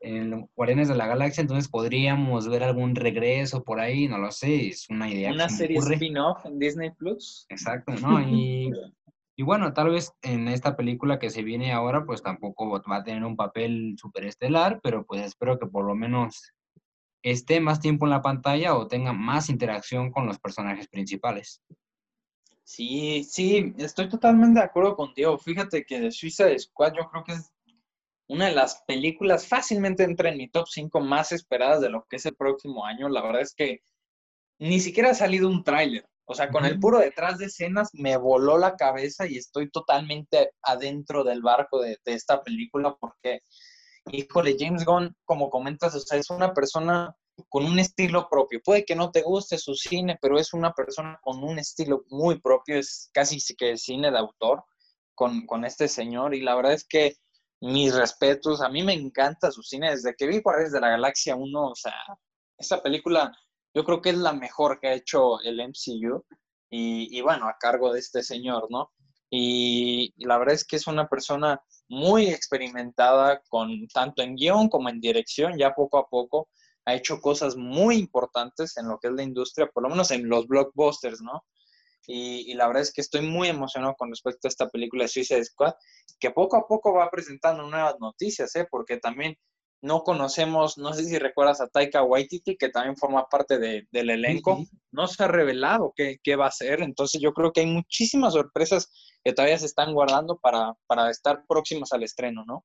[0.00, 4.68] en Guardianes de la Galaxia, entonces podríamos ver algún regreso por ahí, no lo sé,
[4.68, 5.32] es una idea.
[5.32, 7.44] Una serie spin-off en Disney Plus.
[7.50, 8.22] Exacto, ¿no?
[8.22, 8.72] Y,
[9.38, 13.04] y, bueno, tal vez en esta película que se viene ahora, pues tampoco va a
[13.04, 16.52] tener un papel súper estelar, pero pues espero que por lo menos
[17.22, 21.62] esté más tiempo en la pantalla o tenga más interacción con los personajes principales.
[22.64, 25.38] Sí, sí, estoy totalmente de acuerdo contigo.
[25.38, 27.52] Fíjate que de Suiza Squad yo creo que es
[28.26, 32.16] una de las películas fácilmente entra en mi top 5 más esperadas de lo que
[32.16, 33.08] es el próximo año.
[33.08, 33.82] La verdad es que
[34.58, 36.08] ni siquiera ha salido un tráiler.
[36.30, 40.52] O sea, con el puro detrás de escenas me voló la cabeza y estoy totalmente
[40.62, 43.40] adentro del barco de, de esta película porque,
[44.12, 47.16] híjole, James Gunn, como comentas, o sea, es una persona
[47.48, 48.60] con un estilo propio.
[48.62, 52.40] Puede que no te guste su cine, pero es una persona con un estilo muy
[52.40, 54.64] propio, es casi que cine de autor
[55.14, 57.16] con, con este señor y la verdad es que
[57.60, 58.60] mis respetos.
[58.60, 59.90] A mí me encanta su cine.
[59.90, 61.94] Desde que vi Guardianes de la Galaxia 1, o sea,
[62.58, 63.32] esa película
[63.74, 66.24] yo creo que es la mejor que ha hecho el MCU.
[66.70, 68.92] Y, bueno, a cargo de este señor, ¿no?
[69.30, 74.90] Y, la verdad es que es una persona muy experimentada con tanto en guion como
[74.90, 76.50] en dirección, ya poco a poco
[76.84, 80.28] ha hecho cosas muy importantes en lo que es la industria, por lo menos en
[80.28, 81.44] los blockbusters, ¿no?
[82.06, 85.44] Y, la verdad es que estoy muy emocionado con respecto a esta película de Suicide
[85.44, 85.74] Squad,
[86.18, 88.66] que poco a poco va presentando nuevas noticias, ¿eh?
[88.70, 89.36] porque también
[89.80, 94.64] no conocemos, no sé si recuerdas a Taika Waititi, que también forma parte del elenco,
[94.90, 98.32] no se ha revelado qué, qué, va a ser, entonces yo creo que hay muchísimas
[98.32, 98.90] sorpresas
[99.22, 102.64] que todavía se están guardando para, para estar próximas al estreno, ¿no?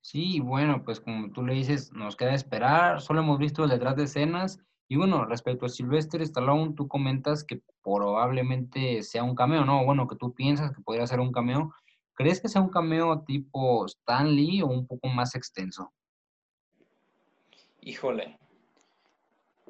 [0.00, 3.96] Sí, bueno, pues como tú le dices, nos queda esperar, solo hemos visto el detrás
[3.96, 9.64] de escenas y bueno, respecto a Sylvester Stallone, tú comentas que probablemente sea un cameo,
[9.64, 9.84] ¿no?
[9.84, 11.72] Bueno, que tú piensas que podría ser un cameo.
[12.14, 15.90] ¿Crees que sea un cameo tipo Stan Lee o un poco más extenso?
[17.84, 18.38] Híjole.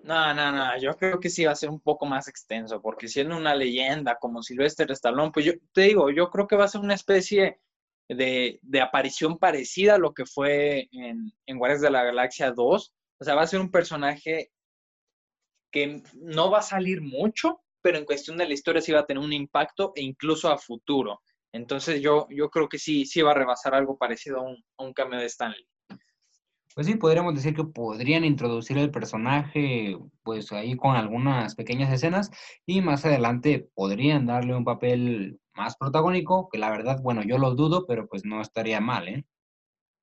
[0.05, 3.09] No, no, no, yo creo que sí va a ser un poco más extenso, porque
[3.09, 6.69] siendo una leyenda como Sylvester Stallone, pues yo te digo, yo creo que va a
[6.69, 7.59] ser una especie
[8.09, 12.95] de, aparición parecida a lo que fue en, en Guardias de la Galaxia 2.
[13.19, 14.53] O sea, va a ser un personaje
[15.73, 19.07] que no va a salir mucho, pero en cuestión de la historia sí va a
[19.07, 21.21] tener un impacto e incluso a futuro.
[21.53, 24.85] Entonces yo, yo creo que sí, sí va a rebasar algo parecido a un, a
[24.85, 25.67] un cambio de Stanley.
[26.75, 32.33] Pues sí, podríamos decir que podrían introducir el personaje, pues ahí con algunas pequeñas escenas
[32.67, 37.55] y más adelante podrían darle un papel más protagónico, que la verdad, bueno, yo lo
[37.55, 39.25] dudo, pero pues no estaría mal, ¿eh?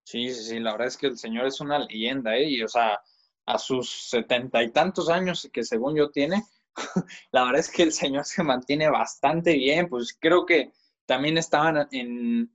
[0.06, 2.50] Sí, sí, sí, la verdad es que el señor es una leyenda, ¿eh?
[2.50, 3.02] Y o sea,
[3.46, 6.44] a sus setenta y tantos años que según yo tiene,
[7.34, 10.72] la verdad es que el señor se mantiene bastante bien, pues creo que
[11.06, 12.50] también estaban en,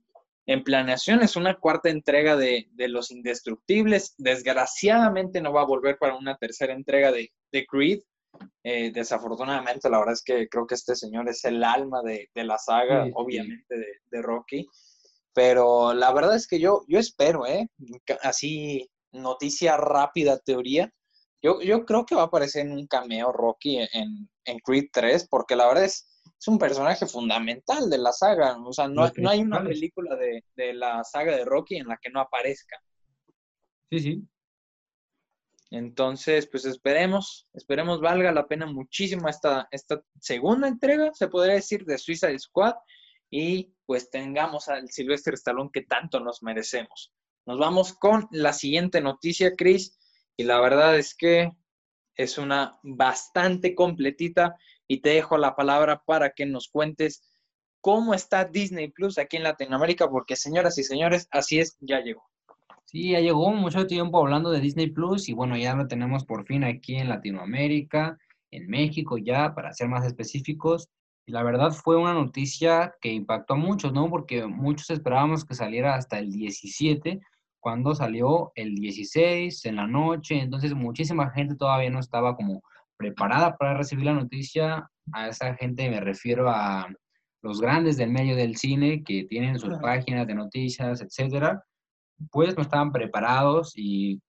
[0.47, 6.37] en planeaciones una cuarta entrega de, Los Indestructibles, desgraciadamente no va a volver para una
[6.37, 7.31] tercera entrega de,
[7.69, 7.99] Creed,
[8.63, 12.57] eh, desafortunadamente la verdad es que creo que este señor es el alma de, la
[12.57, 14.65] saga, obviamente de, de, Rocky,
[15.33, 17.67] pero la verdad es que yo, yo espero, ¿eh?
[18.21, 20.91] así noticia rápida, teoría.
[21.41, 25.27] Yo, yo creo que va a aparecer en un cameo Rocky en, en Creed 3,
[25.29, 26.07] porque la verdad es,
[26.39, 28.57] es un personaje fundamental de la saga.
[28.57, 31.97] O sea, no, no hay una película de, de, la saga de Rocky en la
[31.97, 32.77] que no aparezca.
[33.89, 34.27] Sí, sí.
[35.69, 41.83] Entonces, pues esperemos, esperemos valga la pena muchísimo esta, esta segunda entrega, se podría decir,
[41.83, 42.75] de Suicide Squad
[43.29, 47.13] y pues tengamos al Sylvester Stallone que tanto nos merecemos.
[47.45, 49.97] Nos vamos con la siguiente noticia, Chris,
[50.37, 51.51] y la verdad es que
[52.15, 54.55] es una bastante completita
[54.87, 57.21] y te dejo la palabra para que nos cuentes
[57.81, 62.23] cómo está Disney Plus aquí en Latinoamérica, porque señoras y señores, así es, ya llegó.
[62.85, 66.45] Sí, ya llegó mucho tiempo hablando de Disney Plus y bueno, ya lo tenemos por
[66.45, 68.17] fin aquí en Latinoamérica,
[68.51, 70.89] en México ya, para ser más específicos.
[71.25, 74.09] Y la verdad fue una noticia que impactó a muchos, ¿no?
[74.09, 77.19] Porque muchos esperábamos que saliera hasta el 17,
[77.59, 82.61] cuando salió el 16 en la noche, entonces muchísima gente todavía no estaba como
[82.97, 84.89] preparada para recibir la noticia.
[85.13, 86.87] A esa gente me refiero a
[87.41, 91.63] los grandes del medio del cine que tienen sus páginas de noticias, etcétera,
[92.31, 94.21] pues no estaban preparados y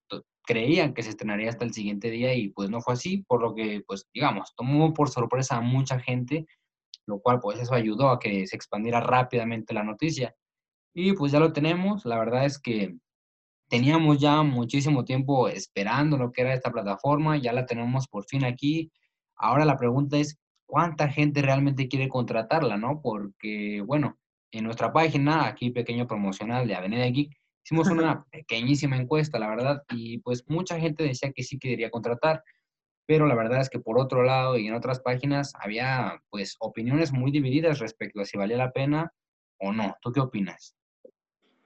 [0.46, 3.54] creían que se estrenaría hasta el siguiente día y pues no fue así, por lo
[3.54, 6.46] que pues digamos, tomó por sorpresa a mucha gente,
[7.06, 10.34] lo cual pues eso ayudó a que se expandiera rápidamente la noticia.
[10.94, 12.96] Y pues ya lo tenemos, la verdad es que
[13.68, 18.44] teníamos ya muchísimo tiempo esperando lo que era esta plataforma, ya la tenemos por fin
[18.44, 18.90] aquí.
[19.36, 23.00] Ahora la pregunta es, ¿cuánta gente realmente quiere contratarla, no?
[23.02, 24.18] Porque, bueno,
[24.50, 29.82] en nuestra página, aquí pequeño promocional de Avenida Geek, Hicimos una pequeñísima encuesta, la verdad,
[29.90, 32.42] y pues mucha gente decía que sí quería contratar,
[33.04, 37.12] pero la verdad es que por otro lado y en otras páginas había pues opiniones
[37.12, 39.12] muy divididas respecto a si valía la pena
[39.58, 39.98] o no.
[40.00, 40.74] ¿Tú qué opinas?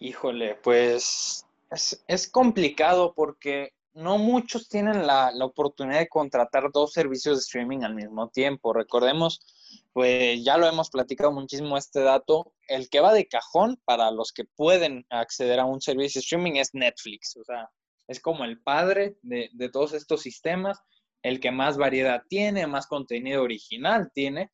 [0.00, 7.36] Híjole, pues es, complicado porque no muchos tienen la, la, oportunidad de contratar dos servicios
[7.36, 8.72] de streaming al mismo tiempo.
[8.72, 9.44] Recordemos,
[9.92, 14.32] pues ya lo hemos platicado muchísimo este dato, el que va de cajón para los
[14.32, 17.70] que pueden acceder a un servicio de streaming es Netflix, o sea,
[18.08, 20.80] es como el padre de, de todos estos sistemas,
[21.22, 24.50] el que más variedad tiene, más contenido original tiene,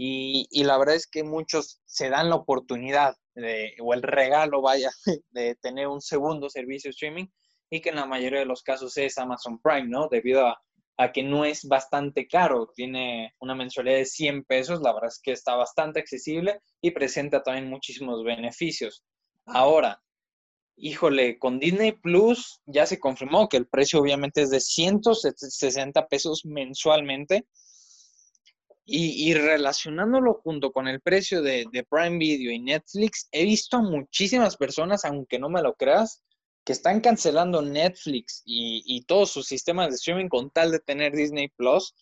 [0.00, 3.16] y, y, la verdad es que muchos se dan la oportunidad
[3.80, 4.90] o el regalo, vaya,
[5.30, 7.26] de tener un segundo servicio streaming
[7.70, 10.08] y que en la mayoría de los casos es Amazon Prime, ¿no?
[10.08, 10.60] Debido a,
[10.96, 15.20] a que no es bastante caro, tiene una mensualidad de 100 pesos, la verdad es
[15.22, 19.04] que está bastante accesible y presenta también muchísimos beneficios.
[19.46, 20.02] Ahora,
[20.76, 26.44] híjole, con Disney Plus ya se confirmó que el precio obviamente es de 160 pesos
[26.44, 27.46] mensualmente.
[28.90, 33.82] Y, relacionándolo junto con el precio de, de, Prime Video y Netflix, he visto a
[33.82, 36.22] muchísimas personas, aunque no me lo creas,
[36.68, 41.48] que están cancelando Netflix y, todos sus sistemas de streaming con tal de tener Disney
[41.48, 41.94] Plus.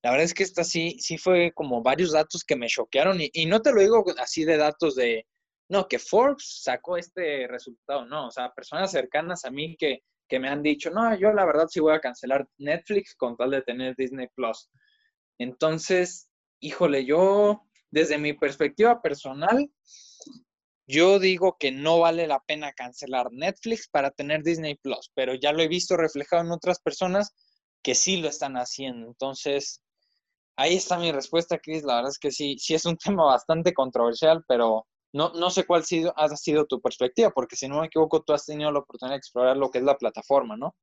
[0.00, 3.46] La verdad es que esta sí, sí fue como varios datos que me choquearon y,
[3.46, 5.26] no te lo digo así de datos de,
[5.68, 10.38] no, que Forbes sacó este resultado, no, o sea, personas cercanas a mí que, que
[10.38, 13.62] me han dicho, no, yo la verdad sí voy a cancelar Netflix con tal de
[13.62, 14.70] tener Disney Plus.
[15.38, 16.28] Entonces,
[16.62, 19.70] híjole, yo desde mi perspectiva personal,
[20.86, 25.52] yo digo que no vale la pena cancelar Netflix para tener Disney Plus, pero ya
[25.52, 27.34] lo he visto reflejado en otras personas
[27.82, 29.06] que sí lo están haciendo.
[29.06, 29.82] Entonces,
[30.56, 31.82] ahí está mi respuesta, Chris.
[31.82, 35.64] La verdad es que sí, sí es un tema bastante controversial, pero no, no sé
[35.64, 38.78] cuál sido, ha sido tu perspectiva, porque si no me equivoco, tú has tenido la
[38.78, 40.74] oportunidad de explorar lo que es la plataforma, ¿no?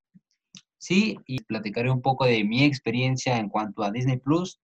[0.78, 4.60] Sí, y platicaré un poco de mi experiencia en cuanto a Disney Plus.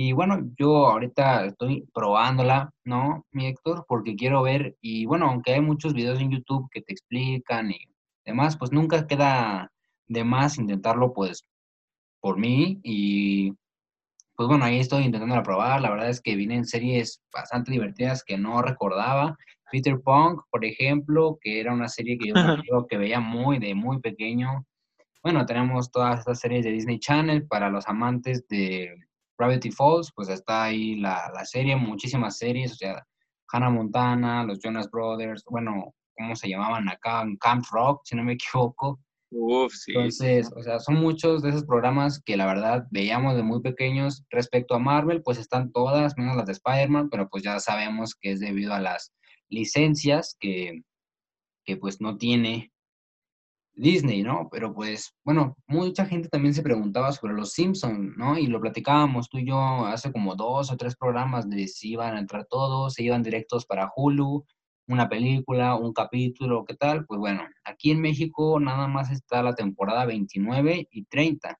[0.00, 3.84] Y bueno, yo ahorita estoy probándola, ¿no, mi Héctor?
[3.88, 7.80] Porque quiero ver, y bueno, aunque hay muchos videos en YouTube que te explican y
[8.24, 9.72] demás, pues nunca queda
[10.06, 11.42] de más intentarlo, pues,
[12.20, 12.78] por mí.
[12.84, 13.50] Y
[14.36, 15.80] pues bueno, ahí estoy intentando probar.
[15.80, 19.36] La verdad es que vienen series bastante divertidas que no recordaba.
[19.72, 22.28] Peter Punk, por ejemplo, que era una serie que
[22.70, 24.64] yo que veía muy de muy pequeño.
[25.24, 29.07] Bueno, tenemos todas estas series de Disney Channel para los amantes de
[29.38, 33.06] Gravity Falls, pues está ahí la, la serie, muchísimas series, o sea,
[33.50, 37.24] Hannah Montana, los Jonas Brothers, bueno, ¿cómo se llamaban acá?
[37.40, 39.00] Camp Rock, si no me equivoco.
[39.30, 39.92] Uf, sí.
[39.94, 44.24] Entonces, o sea, son muchos de esos programas que la verdad veíamos de muy pequeños.
[44.30, 48.32] Respecto a Marvel, pues están todas, menos las de Spider-Man, pero pues ya sabemos que
[48.32, 49.12] es debido a las
[49.50, 50.82] licencias que,
[51.64, 52.72] que pues no tiene
[53.78, 54.48] Disney, ¿no?
[54.50, 58.36] Pero pues, bueno, mucha gente también se preguntaba sobre los Simpsons, ¿no?
[58.36, 62.16] Y lo platicábamos tú y yo hace como dos o tres programas de si iban
[62.16, 64.44] a entrar todos, se iban directos para Hulu,
[64.88, 67.06] una película, un capítulo, ¿qué tal?
[67.06, 71.58] Pues bueno, aquí en México nada más está la temporada 29 y 30.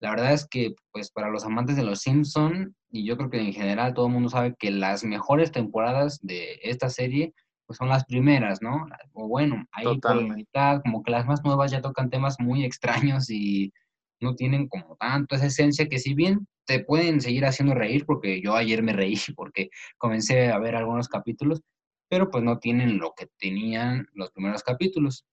[0.00, 3.40] La verdad es que, pues para los amantes de los Simpsons, y yo creo que
[3.40, 7.34] en general todo el mundo sabe que las mejores temporadas de esta serie
[7.68, 8.86] pues son las primeras, ¿no?
[9.12, 12.64] O bueno, ahí por la mitad, como que las más nuevas ya tocan temas muy
[13.12, 13.72] extraños y
[14.20, 18.40] no tienen como tanto esa esencia que si bien te pueden seguir haciendo reír, porque
[18.40, 21.60] yo ayer me reí porque comencé a ver algunos capítulos,
[22.08, 25.26] pero pues no tienen lo que tenían los primeros capítulos,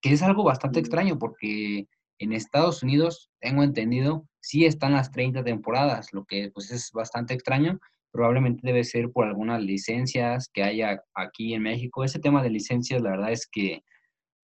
[0.00, 1.86] que es algo bastante extraño porque
[2.18, 7.34] en Estados Unidos, tengo entendido, sí están las 30 temporadas, lo que pues es bastante
[7.34, 7.78] extraño,
[8.16, 12.02] probablemente debe ser por algunas licencias que haya aquí en México.
[12.02, 13.82] Ese tema de licencias, la verdad es que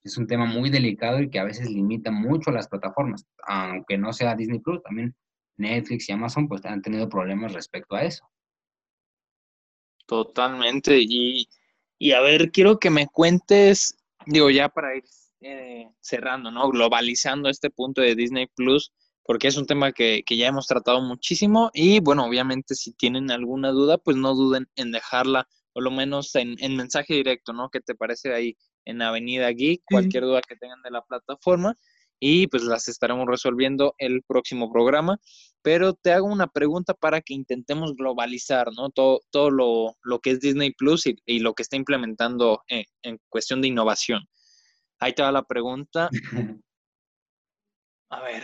[0.05, 3.97] es un tema muy delicado y que a veces limita mucho a las plataformas, aunque
[3.97, 5.15] no sea Disney Plus, también
[5.57, 8.29] Netflix y Amazon pues han tenido problemas respecto a eso.
[10.07, 10.99] Totalmente.
[11.01, 11.49] Y,
[11.99, 15.05] y a ver, quiero que me cuentes, digo ya para ir
[15.41, 16.69] eh, cerrando, ¿no?
[16.69, 18.93] Globalizando este punto de Disney Plus
[19.25, 23.71] porque es un tema que, ya hemos tratado muchísimo y bueno, obviamente si tienen alguna
[23.71, 27.71] duda, pues no duden en dejarla, o lo menos en, mensaje directo, ¿no?
[27.71, 29.83] ¿Qué te parece ahí en Avenida Geek?
[29.85, 31.77] Cualquier duda que tengan de la plataforma
[32.25, 35.19] y pues las estaremos resolviendo el próximo programa.
[35.63, 38.91] Pero te hago una pregunta para que intentemos globalizar, ¿no?
[38.91, 43.61] Todo, todo lo, que es Disney Plus y, lo que está implementando en, en cuestión
[43.61, 44.23] de innovación.
[44.99, 46.11] Ahí te va la pregunta.
[48.11, 48.43] A ver,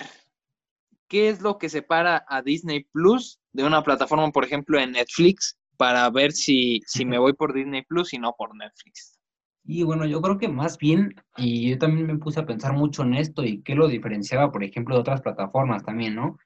[1.09, 5.59] ¿qué es lo que separa a Disney Plus de una plataforma, por ejemplo, en Netflix,
[5.76, 9.18] para ver si, si me voy por Disney Plus y no por Netflix?
[9.64, 13.02] Y bueno, yo creo que más bien, y yo también me puse a pensar mucho
[13.02, 16.38] en esto y qué lo diferenciaba, por ejemplo, de otras plataformas también, ¿no?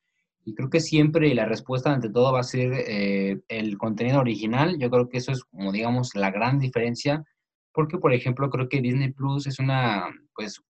[0.44, 4.76] Y creo que siempre la respuesta ante todo va a ser eh, el contenido original.
[4.78, 7.22] Yo creo que eso es como, digamos, la gran diferencia,
[7.72, 10.60] porque, por ejemplo, creo que Disney Plus es una, pues,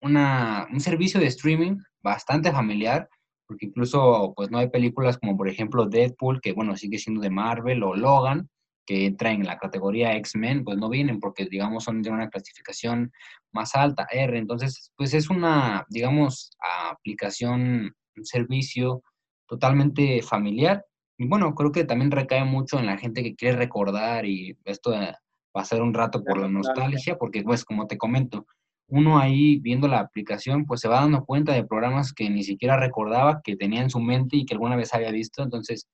[0.00, 3.08] una, un servicio de streaming bastante familiar,
[3.54, 7.30] porque incluso, pues, no hay películas como, por ejemplo, Deadpool, que, bueno, sigue siendo de
[7.30, 8.48] Marvel, o Logan,
[8.84, 13.12] que entra en la categoría X-Men, pues no vienen porque, digamos, son de una clasificación
[13.52, 14.36] más alta, R.
[14.36, 16.50] Entonces, pues es una, digamos,
[16.90, 19.04] aplicación, un servicio
[19.46, 20.84] totalmente familiar.
[21.16, 24.90] Y bueno, creo que también recae mucho en la gente que quiere recordar y esto
[24.90, 25.16] va
[25.54, 28.46] a ser un rato por la nostalgia, porque pues como te comento,
[28.88, 32.76] uno ahí viendo la aplicación, pues se va dando cuenta de programas que ni siquiera
[32.78, 35.42] recordaba que tenía en su mente y que alguna vez había visto.
[35.42, 35.88] Entonces,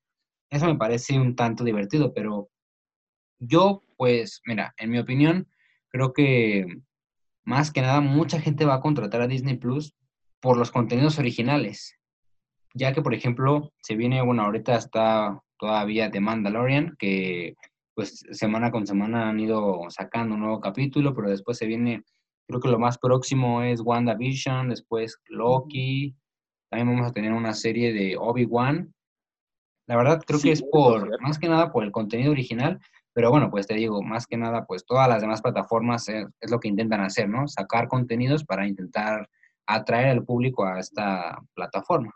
[0.50, 2.48] eso me parece un tanto divertido, pero
[3.38, 5.48] yo, pues, mira, en mi opinión,
[5.88, 6.66] creo que
[7.44, 9.94] más que nada mucha gente va a contratar a Disney Plus
[10.40, 11.96] por los contenidos originales.
[12.74, 17.54] Ya que, por ejemplo, se viene, bueno, ahorita está todavía The Mandalorian, que
[17.94, 22.02] pues semana con semana han ido sacando un nuevo capítulo, pero después se viene,
[22.50, 26.14] creo que lo más próximo es WandaVision, después Loki,
[26.70, 28.94] también vamos a tener una serie de Obi-Wan.
[29.86, 32.80] La verdad, creo que es por, más que nada por el contenido original,
[33.12, 36.60] pero bueno, pues te digo, más que nada, pues todas las demás plataformas es, lo
[36.60, 37.48] que intentan hacer, ¿no?
[37.48, 39.28] Sacar contenidos para intentar
[39.66, 42.14] atraer al público a esta plataforma.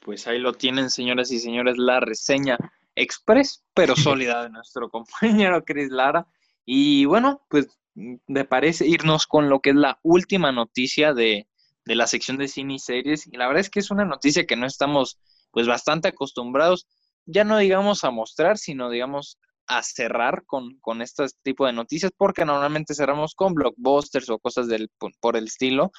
[0.00, 2.58] Pues ahí lo tienen, señoras y señores, la reseña
[2.96, 6.26] express, pero sólida de nuestro compañero Chris Lara.
[6.64, 11.48] Y bueno, pues me parece irnos con lo que es la última noticia de,
[11.84, 13.26] de la sección de cine y series.
[13.26, 15.18] Y la verdad es que es una noticia que no estamos
[15.50, 16.86] pues bastante acostumbrados,
[17.24, 22.12] ya no digamos a mostrar, sino digamos a cerrar con, con este tipo de noticias,
[22.16, 24.90] porque normalmente cerramos con blockbusters o cosas del,
[25.20, 25.90] por el estilo.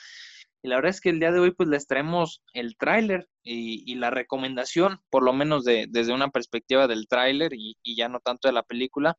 [0.61, 3.95] Y la verdad es que el día de hoy pues les traemos el tráiler y,
[3.95, 8.47] la recomendación, por lo menos de, desde una perspectiva del tráiler y, ya no tanto
[8.47, 9.17] de la película,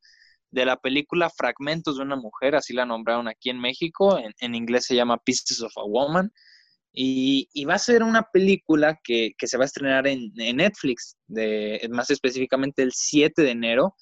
[0.51, 4.87] de la película Fragmentos de una mujer, así la nombraron aquí en México, en, inglés
[4.87, 6.33] se llama Pieces of a Woman,
[6.93, 11.87] y, va a ser una película que, se va a estrenar en, en Netflix, de,
[11.91, 13.95] más específicamente el 7 de enero,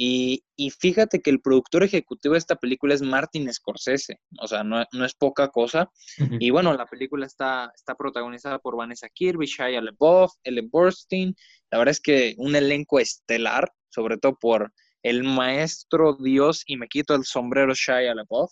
[0.00, 0.44] y,
[0.78, 5.14] fíjate que el productor ejecutivo de esta película es Martin Scorsese, o sea, no, es
[5.14, 5.90] poca cosa.
[6.38, 11.34] Y bueno, la película está, está protagonizada por Vanessa Kirby, Shia LaBeouf, Ellen Burstyn.
[11.72, 14.72] La verdad es que un elenco estelar, sobre todo por
[15.02, 18.50] el maestro Dios, y me quito el sombrero Shia LaBeouf.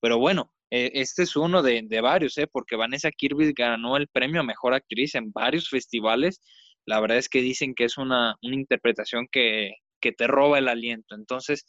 [0.00, 2.46] Pero bueno, e, este es uno de, varios, ¿eh?
[2.50, 6.40] porque Vanessa Kirby ganó el premio a Mejor Actriz en varios festivales.
[6.86, 10.68] La verdad es que dicen que es una, una interpretación que, que te roba el
[10.68, 11.14] aliento.
[11.14, 11.66] Entonces,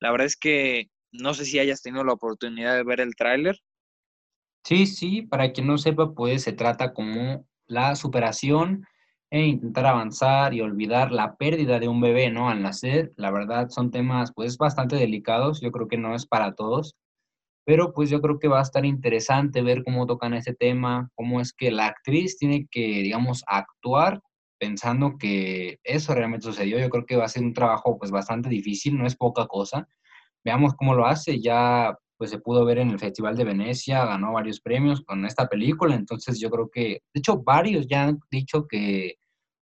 [0.00, 3.58] la verdad es que no sé si hayas tenido la oportunidad de ver el tráiler.
[4.64, 8.84] Sí, sí, para quien no sepa, pues se trata como la superación
[9.30, 12.48] e intentar avanzar y olvidar la pérdida de un bebé, ¿no?
[12.48, 16.54] Al nacer, la verdad son temas pues bastante delicados, yo creo que no es para
[16.54, 16.96] todos,
[17.66, 21.40] pero pues yo creo que va a estar interesante ver cómo tocan ese tema, cómo
[21.40, 24.22] es que la actriz tiene que, digamos, actuar
[24.58, 26.78] pensando que eso realmente sucedió.
[26.78, 29.86] Yo creo que va a ser un trabajo pues bastante difícil, no es poca cosa.
[30.44, 31.40] Veamos cómo lo hace.
[31.40, 35.48] Ya pues se pudo ver en el Festival de Venecia, ganó varios premios con esta
[35.48, 39.14] película, entonces yo creo que, de hecho, varios ya han dicho que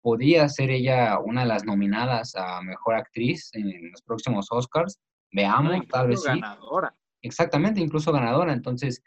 [0.02, 5.00] podía ser ella una de las nominadas a Mejor Actriz en los próximos Oscars.
[5.32, 6.90] Veamos, tal vez ganadora.
[6.90, 7.28] sí.
[7.28, 8.52] Exactamente, incluso ganadora.
[8.52, 9.04] Entonces,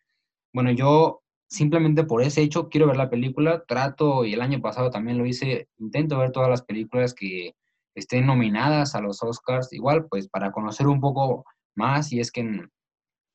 [0.52, 4.90] bueno, yo simplemente por ese hecho quiero ver la película, trato, y el año pasado
[4.90, 7.54] también lo hice, intento ver todas las películas que
[7.94, 11.44] estén nominadas a los Oscars, igual pues para conocer un poco
[11.76, 12.68] más si es que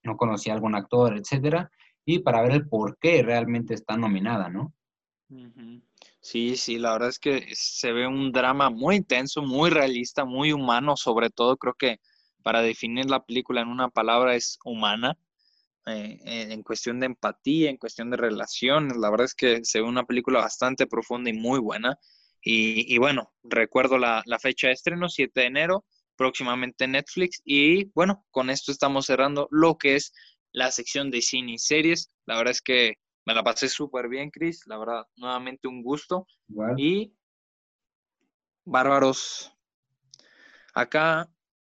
[0.04, 1.72] no conocía a algún actor, etcétera,
[2.06, 4.74] y para ver el por qué realmente está nominada, ¿no?
[6.22, 10.52] Sí, sí, la verdad es que se ve un drama muy intenso, muy realista, muy
[10.52, 12.00] humano, sobre todo creo que
[12.42, 15.18] para definir la película en una palabra es humana.
[15.86, 16.20] Eh,
[16.52, 18.98] en cuestión de empatía, en cuestión de relaciones.
[18.98, 21.98] La verdad es que se ve una película bastante profunda y muy buena.
[22.42, 25.86] Y, bueno, recuerdo la, fecha de estreno, 7 de enero,
[26.20, 27.42] próximamente en Netflix.
[27.46, 30.12] Y bueno, con esto estamos cerrando lo que es
[30.52, 32.12] la sección de cine y series.
[32.26, 32.96] La verdad es que
[33.26, 34.68] me la pasé súper bien, Chris.
[34.68, 36.28] La verdad, nuevamente un gusto.
[36.78, 37.14] Y
[38.66, 39.54] bárbaros.
[40.74, 41.30] Acá,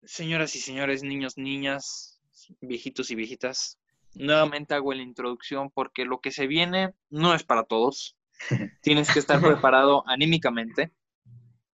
[0.04, 2.20] señoras y señores, niños, niñas,
[2.60, 3.80] viejitos y viejitas,
[4.14, 8.18] nuevamente hago la introducción porque lo que se viene no es para todos.
[8.82, 10.92] Tienes que estar preparado anímicamente.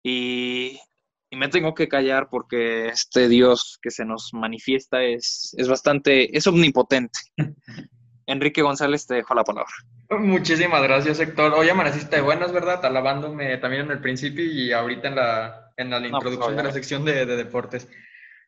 [0.02, 0.80] Y
[1.30, 6.36] y me tengo que callar porque este Dios que se nos manifiesta es, es bastante,
[6.36, 7.18] es omnipotente.
[8.26, 9.72] Enrique González, te dejo la palabra.
[10.10, 11.54] Muchísimas gracias, Héctor.
[11.54, 12.84] Hoy amaneciste de buenas, ¿verdad?
[12.84, 16.72] Alabándome también en el principio y ahorita en la, en la pues, introducción de la
[16.72, 17.88] sección de, deportes.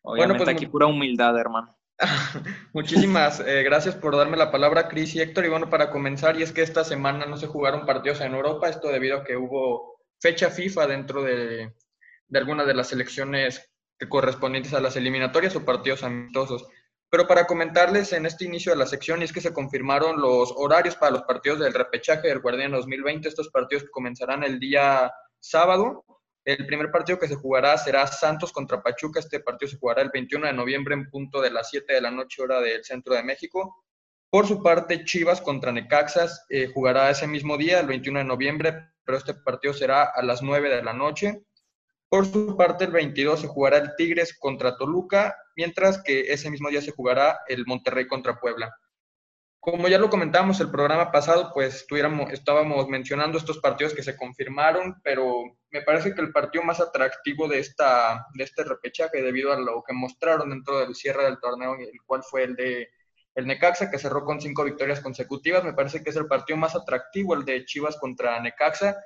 [0.02, 1.76] bueno, pues aquí pura humildad, hermano.
[2.72, 5.44] Muchísimas eh, gracias por darme la palabra, Cris y Héctor.
[5.44, 8.68] Y bueno, para comenzar, y es que esta semana no se jugaron partidos en Europa,
[8.68, 11.72] esto debido a que hubo fecha FIFA dentro de,
[12.28, 13.70] de algunas de las selecciones
[14.08, 16.66] correspondientes a las eliminatorias o partidos amistosos.
[17.10, 20.94] Pero para comentarles en este inicio de la sección es que se confirmaron los horarios
[20.94, 23.28] para los partidos del repechaje del Guardián 2020.
[23.28, 25.10] Estos partidos comenzarán el día
[25.40, 26.04] sábado.
[26.44, 29.20] El primer partido que se jugará será Santos contra Pachuca.
[29.20, 32.10] Este partido se jugará el 21 de noviembre en punto de las 7 de la
[32.10, 33.84] noche hora del centro de México.
[34.30, 38.90] Por su parte, Chivas contra Necaxas eh, jugará ese mismo día, el 21 de noviembre,
[39.02, 41.42] pero este partido será a las 9 de la noche.
[42.08, 46.70] Por su parte, el 22 se jugará el Tigres contra Toluca, mientras que ese mismo
[46.70, 48.74] día se jugará el Monterrey contra Puebla.
[49.60, 51.84] Como ya lo comentamos el programa pasado, pues
[52.30, 57.46] estábamos mencionando estos partidos que se confirmaron, pero me parece que el partido más atractivo
[57.48, 61.74] de, esta, de este repechaje, debido a lo que mostraron dentro del cierre del torneo,
[61.74, 62.88] el cual fue el de
[63.34, 66.74] el Necaxa, que cerró con cinco victorias consecutivas, me parece que es el partido más
[66.74, 68.96] atractivo, el de Chivas contra Necaxa,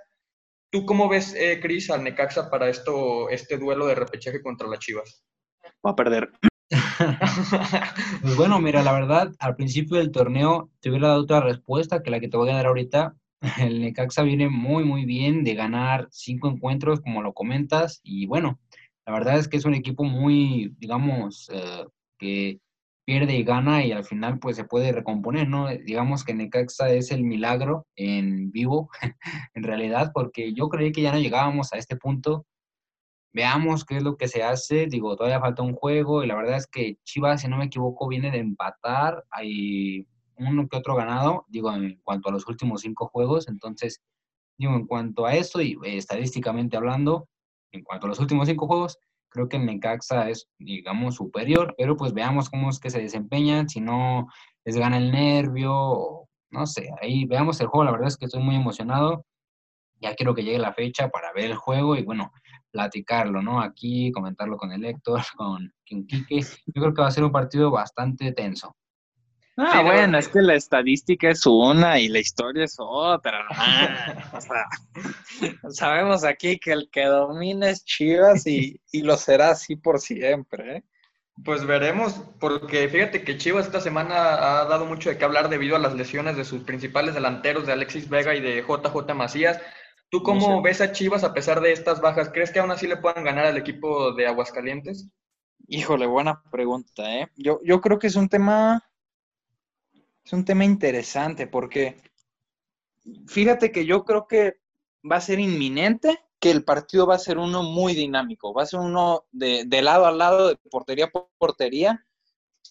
[0.72, 4.78] ¿Tú cómo ves, eh, Cris, al Necaxa para esto, este duelo de repechaje contra las
[4.78, 5.22] Chivas?
[5.86, 6.32] Va a perder.
[8.22, 12.10] pues bueno, mira, la verdad, al principio del torneo te hubiera dado otra respuesta que
[12.10, 13.14] la que te voy a dar ahorita.
[13.60, 18.58] El Necaxa viene muy, muy bien de ganar cinco encuentros, como lo comentas, y bueno,
[19.04, 21.84] la verdad es que es un equipo muy, digamos, eh,
[22.18, 22.60] que
[23.04, 25.68] pierde y gana y al final pues se puede recomponer, ¿no?
[25.68, 28.90] Digamos que Necaxa es el milagro en vivo,
[29.54, 32.46] en realidad, porque yo creí que ya no llegábamos a este punto.
[33.34, 36.56] Veamos qué es lo que se hace, digo, todavía falta un juego y la verdad
[36.56, 41.46] es que Chivas, si no me equivoco, viene de empatar, hay uno que otro ganado,
[41.48, 44.02] digo, en cuanto a los últimos cinco juegos, entonces,
[44.58, 47.28] digo, en cuanto a eso y eh, estadísticamente hablando,
[47.72, 48.98] en cuanto a los últimos cinco juegos,
[49.32, 53.68] Creo que el Necaxa es, digamos, superior, pero pues veamos cómo es que se desempeñan,
[53.68, 54.28] si no
[54.64, 58.42] les gana el nervio, no sé, ahí veamos el juego, la verdad es que estoy
[58.42, 59.24] muy emocionado,
[60.00, 62.32] ya quiero que llegue la fecha para ver el juego y bueno,
[62.70, 63.60] platicarlo, ¿no?
[63.60, 67.70] Aquí, comentarlo con el Héctor, con Quique, yo creo que va a ser un partido
[67.70, 68.74] bastante tenso.
[69.56, 73.46] Ah, bueno, es que la estadística es una y la historia es otra.
[74.32, 74.64] o sea,
[75.70, 80.76] sabemos aquí que el que domina es Chivas y, lo será así por siempre.
[80.76, 80.84] ¿eh?
[81.44, 85.76] Pues veremos, porque fíjate que Chivas esta semana ha dado mucho de qué hablar debido
[85.76, 89.60] a las lesiones de sus principales delanteros, de Alexis Vega y de JJ Macías.
[90.08, 92.30] ¿Tú cómo ves a Chivas a pesar de estas bajas?
[92.30, 95.08] ¿Crees que aún así le puedan ganar al equipo de Aguascalientes?
[95.68, 97.28] Híjole, buena pregunta, ¿eh?
[97.36, 98.84] Yo, yo creo que es un tema
[100.24, 101.96] es un tema interesante porque
[103.26, 104.54] fíjate que yo creo que
[105.10, 108.66] va a ser inminente que el partido va a ser uno muy dinámico, va a
[108.66, 112.04] ser uno de, lado a lado, de portería por portería,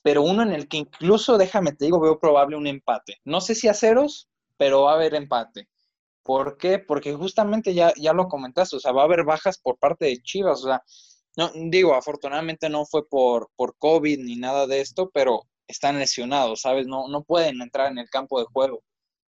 [0.04, 3.20] pero uno en el que incluso, déjame te digo, veo probable un empate.
[3.24, 5.70] No sé si a ceros, pero va a haber empate.
[6.22, 6.80] ¿Por qué?
[6.80, 10.22] Porque justamente ya, ya lo comentaste, o sea, va a haber bajas por parte de
[10.22, 10.84] Chivas, o sea,
[11.38, 16.62] no, digo, afortunadamente no fue por, por COVID ni nada de esto, pero están lesionados,
[16.62, 16.88] ¿sabes?
[16.88, 18.84] No, no pueden entrar en el campo de juego.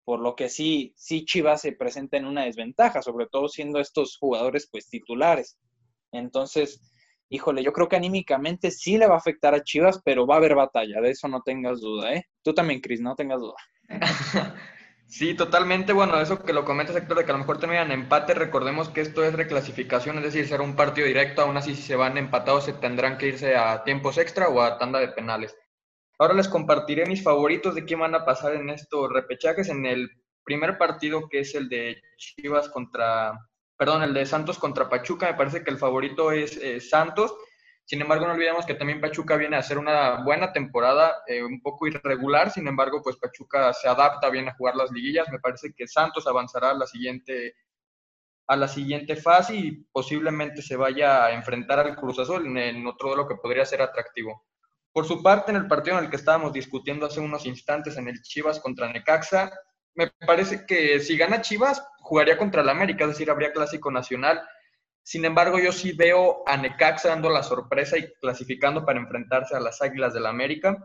[0.06, 4.18] Por lo que sí, sí Chivas se presenta en una desventaja, sobre todo siendo estos
[4.18, 5.58] jugadores pues titulares.
[6.12, 6.82] Entonces,
[7.30, 10.38] híjole, yo creo que anímicamente sí le va a afectar a Chivas, pero va a
[10.38, 12.26] haber batalla, de eso no tengas duda, ¿eh?
[12.44, 13.56] Tú también, Cris, no tengas duda.
[15.14, 15.94] Sí, totalmente.
[15.94, 19.02] Bueno, eso que lo comentas, Héctor, de que a lo mejor terminan empate, recordemos que
[19.02, 22.66] esto es reclasificación, es decir, será un partido directo, aún así si se van empatados
[22.66, 25.56] se tendrán que irse a tiempos extra o a tanda de penales.
[26.20, 29.70] Ahora les compartiré mis favoritos de quién van a pasar en estos repechajes.
[29.70, 30.10] En el
[30.44, 33.34] primer partido, que es el de Chivas contra,
[33.78, 37.34] perdón, el de Santos contra Pachuca, me parece que el favorito es eh, Santos.
[37.86, 41.62] Sin embargo, no olvidemos que también Pachuca viene a hacer una buena temporada, eh, un
[41.62, 42.52] poco irregular.
[42.52, 45.28] Sin embargo, pues Pachuca se adapta bien a jugar las liguillas.
[45.30, 47.56] Me parece que Santos avanzará a la siguiente
[48.46, 52.88] a la siguiente fase y posiblemente se vaya a enfrentar al Cruz Azul en, en
[52.88, 54.44] otro de lo que podría ser atractivo.
[54.94, 58.08] Por su parte, en el partido en el que estábamos discutiendo hace unos instantes, en
[58.08, 59.52] el Chivas contra Necaxa,
[59.96, 64.42] me parece que si gana Chivas, jugaría contra el América, es decir, habría clásico nacional.
[65.02, 69.60] Sin embargo, yo sí veo a Necaxa dando la sorpresa y clasificando para enfrentarse a
[69.60, 70.78] las Águilas del la América.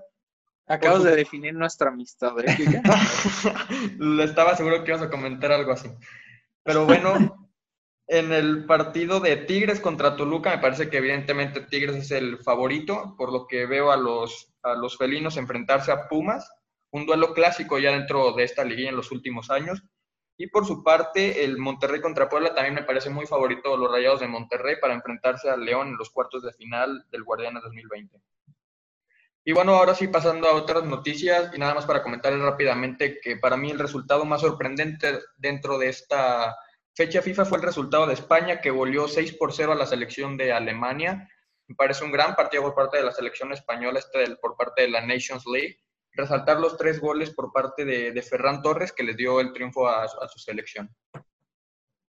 [0.66, 2.44] Acabas de definir nuestra amistad, ¿eh?
[4.22, 5.88] Estaba seguro que ibas a comentar algo así.
[6.62, 7.37] Pero bueno,
[8.10, 13.14] En el partido de Tigres contra Toluca, me parece que evidentemente Tigres es el favorito,
[13.18, 16.50] por lo que veo a los, a los felinos enfrentarse a Pumas,
[16.90, 19.82] un duelo clásico ya dentro de esta liguilla en los últimos años.
[20.38, 24.20] Y por su parte, el Monterrey contra Puebla también me parece muy favorito los Rayados
[24.20, 28.22] de Monterrey para enfrentarse al León en los cuartos de final del Guardianes 2020.
[29.44, 33.36] Y bueno, ahora sí pasando a otras noticias y nada más para comentarles rápidamente que
[33.36, 36.56] para mí el resultado más sorprendente dentro de esta
[36.98, 40.36] fecha FIFA fue el resultado de España que volvió 6 por 0 a la selección
[40.36, 41.28] de Alemania.
[41.68, 44.88] Me parece un gran partido por parte de la selección española, este por parte de
[44.88, 45.78] la Nations League
[46.12, 50.08] resaltar los tres goles por parte de, Ferran Torres que les dio el triunfo a,
[50.08, 50.92] su selección.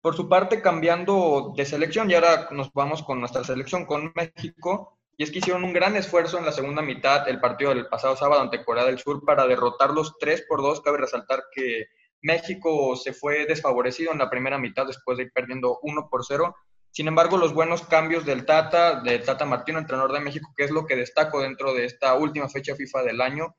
[0.02, 4.98] Por su parte, cambiando de selección, y ahora nos vamos con nuestra selección, con México,
[5.16, 8.16] y es que hicieron un gran esfuerzo en la segunda mitad del partido del pasado
[8.16, 10.82] sábado ante Corea del Sur para derrotarlos 3 por 2.
[10.82, 11.90] Cabe resaltar que
[12.22, 16.56] México se fue desfavorecido en la primera mitad después de ir perdiendo 1 por 0.
[16.92, 20.72] Sin embargo, los buenos cambios del Tata, del Tata Martino, entrenador de México, que es
[20.72, 23.56] lo que destaco dentro de esta última fecha FIFA del año,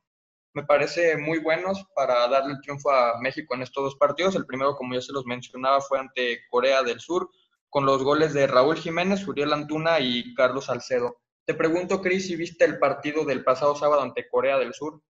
[0.52, 4.34] me parece muy buenos para darle el triunfo a México en estos dos partidos.
[4.34, 7.30] El primero, como ya se los mencionaba, fue ante Corea del Sur,
[7.68, 11.20] con los goles de Raúl Jiménez, Uriel Antuna y Carlos Salcedo.
[11.44, 15.00] Te pregunto, Cris, si viste el partido del pasado sábado ante Corea del Sur.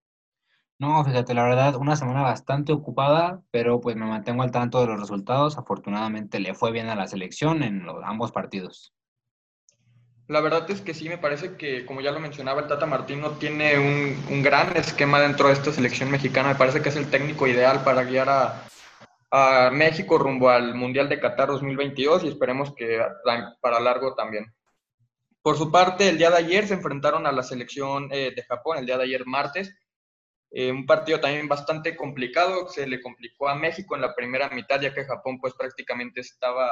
[0.80, 4.86] No, fíjate, la verdad, una semana bastante ocupada, pero pues me mantengo al tanto de
[4.86, 5.58] los resultados.
[5.58, 8.94] Afortunadamente le fue bien a la selección en los, ambos partidos.
[10.26, 13.32] La verdad es que sí, me parece que, como ya lo mencionaba, el Tata Martino
[13.32, 16.48] tiene un, gran esquema dentro de esta selección mexicana.
[16.48, 21.20] Me parece que es el técnico ideal para guiar a, México rumbo al Mundial de
[21.20, 23.00] Qatar 2022 y esperemos que
[23.60, 24.46] para largo también.
[25.42, 28.78] Por su parte, el día de ayer se enfrentaron a la selección eh, de Japón,
[28.78, 29.74] el día de ayer martes.
[30.50, 34.80] Eh, un partido también bastante complicado, se le complicó a México en la primera mitad,
[34.80, 36.70] ya que Japón pues prácticamente estaba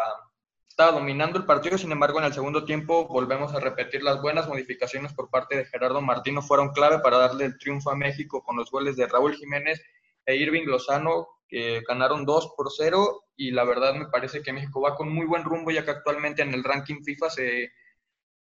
[0.78, 4.46] estaba dominando el partido, sin embargo en el segundo tiempo volvemos a repetir las buenas
[4.46, 6.40] modificaciones por parte de Gerardo Martino.
[6.40, 9.82] Fueron clave para darle el triunfo a México con los goles de Raúl Jiménez
[10.24, 14.80] e Irving Lozano que ganaron 2 por 0 y la verdad me parece que México
[14.80, 17.72] va con muy buen rumbo ya que actualmente en el ranking FIFA se,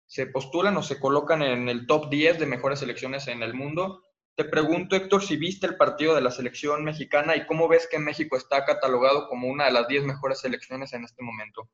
[0.05, 4.03] se postulan o se colocan en el top 10 de mejores selecciones en el mundo.
[4.35, 7.99] Te pregunto, Héctor, si viste el partido de la selección mexicana y cómo ves que
[7.99, 11.69] México está catalogado como una de las 10 mejores selecciones en este momento.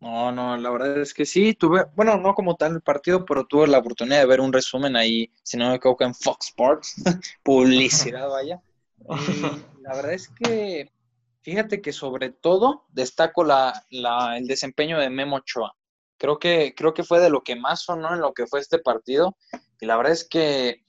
[0.00, 3.46] No, no, la verdad es que sí, tuve, bueno, no como tal el partido, pero
[3.46, 6.94] tuve la oportunidad de ver un resumen ahí, si no me equivoco, en Fox Sports,
[7.42, 8.60] publicidad, vaya.
[9.80, 10.92] la verdad es que,
[11.40, 15.74] fíjate que sobre todo destaco la, el desempeño de Memo Ochoa.
[16.18, 18.78] Creo que, creo que fue de lo que más sonó en lo que fue este
[18.78, 19.36] partido.
[19.80, 20.83] Y la verdad es que,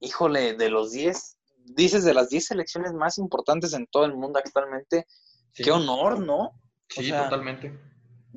[0.00, 4.38] híjole, de los 10, dices de las 10 selecciones más importantes en todo el mundo
[4.38, 5.06] actualmente,
[5.54, 6.52] qué honor, ¿no?
[6.88, 7.88] Sí, totalmente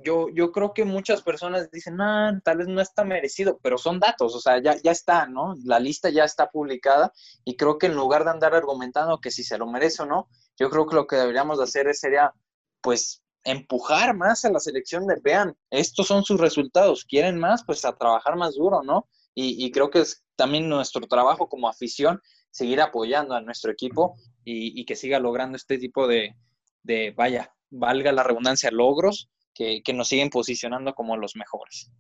[0.04, 4.00] yo, yo creo que muchas personas dicen, ah, tal vez no está merecido, pero son
[4.00, 5.56] datos, o sea, ya, ya está, ¿no?
[5.64, 7.12] La lista ya está publicada
[7.44, 10.30] y creo que en lugar de andar argumentando que si se lo merece o no,
[10.58, 12.34] yo creo que lo que deberíamos de hacer sería,
[12.82, 17.84] pues, empujar más a la selección de, vean, estos son sus resultados, quieren más, pues
[17.86, 19.08] a trabajar más duro, ¿no?
[19.34, 24.84] Y, creo que es también nuestro trabajo como afición seguir apoyando a nuestro equipo y,
[24.86, 26.36] que siga logrando este tipo de,
[26.84, 31.92] de, vaya, valga la redundancia, logros que, nos siguen posicionando como los mejores.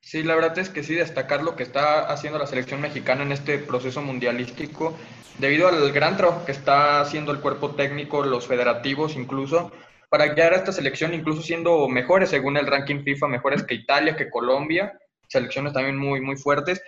[0.00, 3.32] Sí, la verdad es que sí, destacar lo que está haciendo la selección mexicana en
[3.32, 4.96] este proceso mundialístico,
[5.38, 9.70] debido al gran trabajo que está haciendo el cuerpo técnico, los federativos incluso,
[10.08, 14.16] para guiar a esta selección, incluso siendo mejores según el ranking FIFA, mejores que Italia,
[14.16, 14.98] que Colombia,
[15.30, 16.82] selecciones también muy, muy fuertes.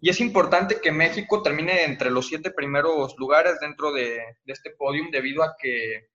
[0.00, 4.70] Y es importante que México termine entre los siete primeros lugares dentro de, de este
[4.70, 6.08] podium, debido a que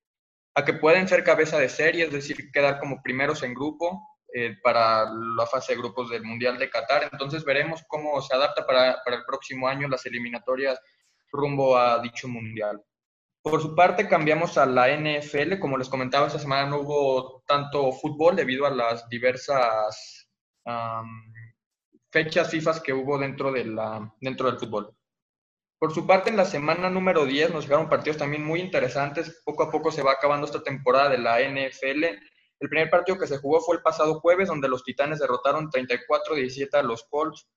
[0.56, 4.56] a que pueden ser cabeza de serie, es decir, quedar como primeros en grupo eh,
[4.62, 7.10] para la fase de grupos del Mundial de Qatar.
[7.12, 10.80] Entonces veremos cómo se adapta para, para el próximo año las eliminatorias
[11.32, 12.82] rumbo a dicho Mundial.
[13.42, 15.60] Por su parte, cambiamos a la NFL.
[15.60, 20.30] Como les comentaba, esta semana no hubo tanto fútbol debido a las diversas
[22.14, 24.96] fechas FIFA que hubo dentro, de la, dentro del fútbol.
[25.80, 29.42] Por su parte, en la semana número 10 nos llegaron partidos también muy interesantes.
[29.44, 32.04] Poco a poco se va acabando esta temporada de la NFL.
[32.60, 36.76] El primer partido que se jugó fue el pasado jueves, donde los Titanes derrotaron 34-17
[36.76, 37.48] a los Colts.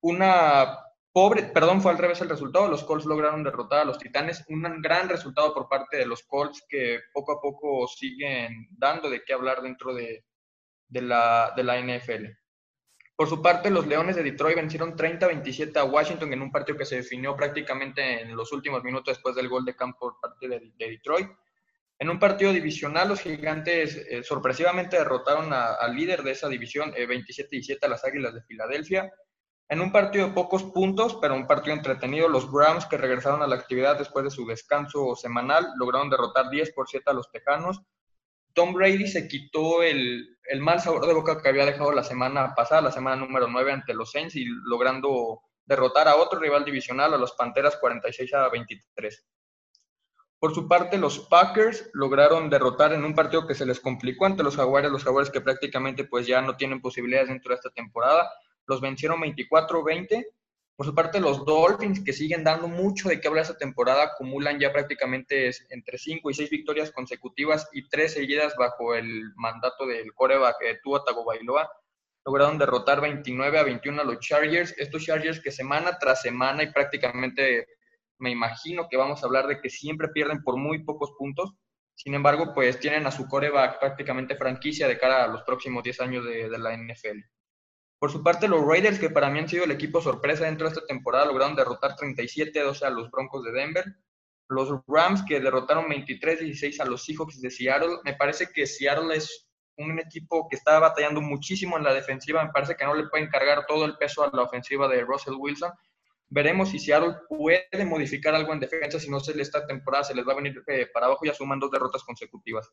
[0.00, 0.78] Una
[1.12, 2.68] pobre, perdón, fue al revés el resultado.
[2.68, 4.44] Los Colts lograron derrotar a los Titanes.
[4.48, 9.22] Un gran resultado por parte de los Colts que poco a poco siguen dando de
[9.24, 10.24] qué hablar dentro de,
[10.88, 12.47] la, de la NFL.
[13.18, 16.84] Por su parte, los Leones de Detroit vencieron 30-27 a Washington en un partido que
[16.84, 20.72] se definió prácticamente en los últimos minutos después del gol de campo por parte de,
[20.78, 21.28] Detroit.
[21.98, 27.70] En un partido divisional, los gigantes eh, sorpresivamente derrotaron al líder de esa división, 27-17
[27.70, 29.12] eh, a las Águilas de Filadelfia.
[29.68, 33.48] En un partido de pocos puntos, pero un partido entretenido, los Browns, que regresaron a
[33.48, 37.82] la actividad después de su descanso semanal, lograron derrotar 10 por 7 a los Tejanos.
[38.58, 42.80] Tom Brady se quitó el, mal sabor de boca que había dejado la semana pasada,
[42.80, 47.18] la semana número 9 ante los Saints, y logrando derrotar a otro rival divisional, a
[47.18, 49.24] los Panteras 46 a 23.
[50.40, 54.42] Por su parte, los Packers lograron derrotar en un partido que se les complicó ante
[54.42, 58.28] los Jaguares, los Jaguares que prácticamente pues ya no tienen posibilidades dentro de esta temporada.
[58.66, 60.26] Los vencieron 24-20.
[60.78, 64.60] Por su parte, los Dolphins, que siguen dando mucho de qué hablar esta temporada, acumulan
[64.60, 70.14] ya prácticamente entre 5 y 6 victorias consecutivas y 3 seguidas bajo el mandato del
[70.14, 71.68] coreback eh, Tua Tagovailoa
[72.24, 74.72] lograron derrotar 29 a 21 a los Chargers.
[74.78, 77.66] Estos Chargers que semana tras semana y prácticamente
[78.18, 81.54] me imagino que vamos a hablar de que siempre pierden por muy pocos puntos.
[81.96, 86.00] Sin embargo, pues tienen a su coreback prácticamente franquicia de cara a los próximos 10
[86.02, 87.18] años de, de la NFL.
[87.98, 90.74] Por su parte, los Raiders, que para mí han sido el equipo sorpresa dentro de
[90.74, 93.84] esta temporada, lograron derrotar 37 a 12 a los Broncos de Denver.
[94.48, 97.98] Los Rams, que derrotaron 23-16 a los Seahawks de Seattle.
[98.04, 102.44] Me parece que Seattle es un equipo que está batallando muchísimo en la defensiva.
[102.44, 105.34] Me parece que no le pueden cargar todo el peso a la ofensiva de Russell
[105.36, 105.72] Wilson.
[106.28, 109.00] Veremos si Seattle puede modificar algo en defensa.
[109.00, 111.58] Si no se esta temporada, se les va a venir eh, para abajo y asuman
[111.58, 112.70] dos derrotas consecutivas.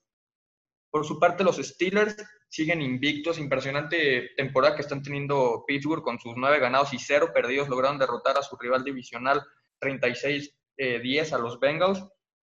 [0.96, 2.16] Por su parte, los Steelers
[2.48, 3.38] siguen invictos.
[3.38, 7.68] Impresionante temporada que están teniendo Pittsburgh con sus nueve ganados y cero perdidos.
[7.68, 9.44] Lograron derrotar a su rival divisional
[9.82, 12.02] 36-10 eh, a los Bengals.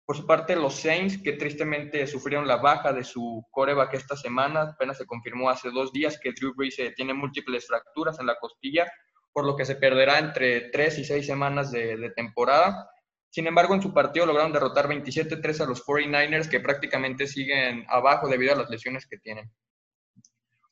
[0.05, 4.63] Por su parte, los Saints, que tristemente sufrieron la baja de su coreback esta semana,
[4.75, 8.39] apenas se confirmó hace dos días que Drew Brees eh, tiene múltiples fracturas en la
[8.39, 8.87] costilla,
[9.33, 12.89] por lo que se perderá entre tres y seis semanas de, temporada.
[13.37, 18.29] Sin embargo, en su partido lograron derrotar 27-3 a los 49ers, que prácticamente siguen abajo
[18.29, 19.53] debido a las lesiones que tienen.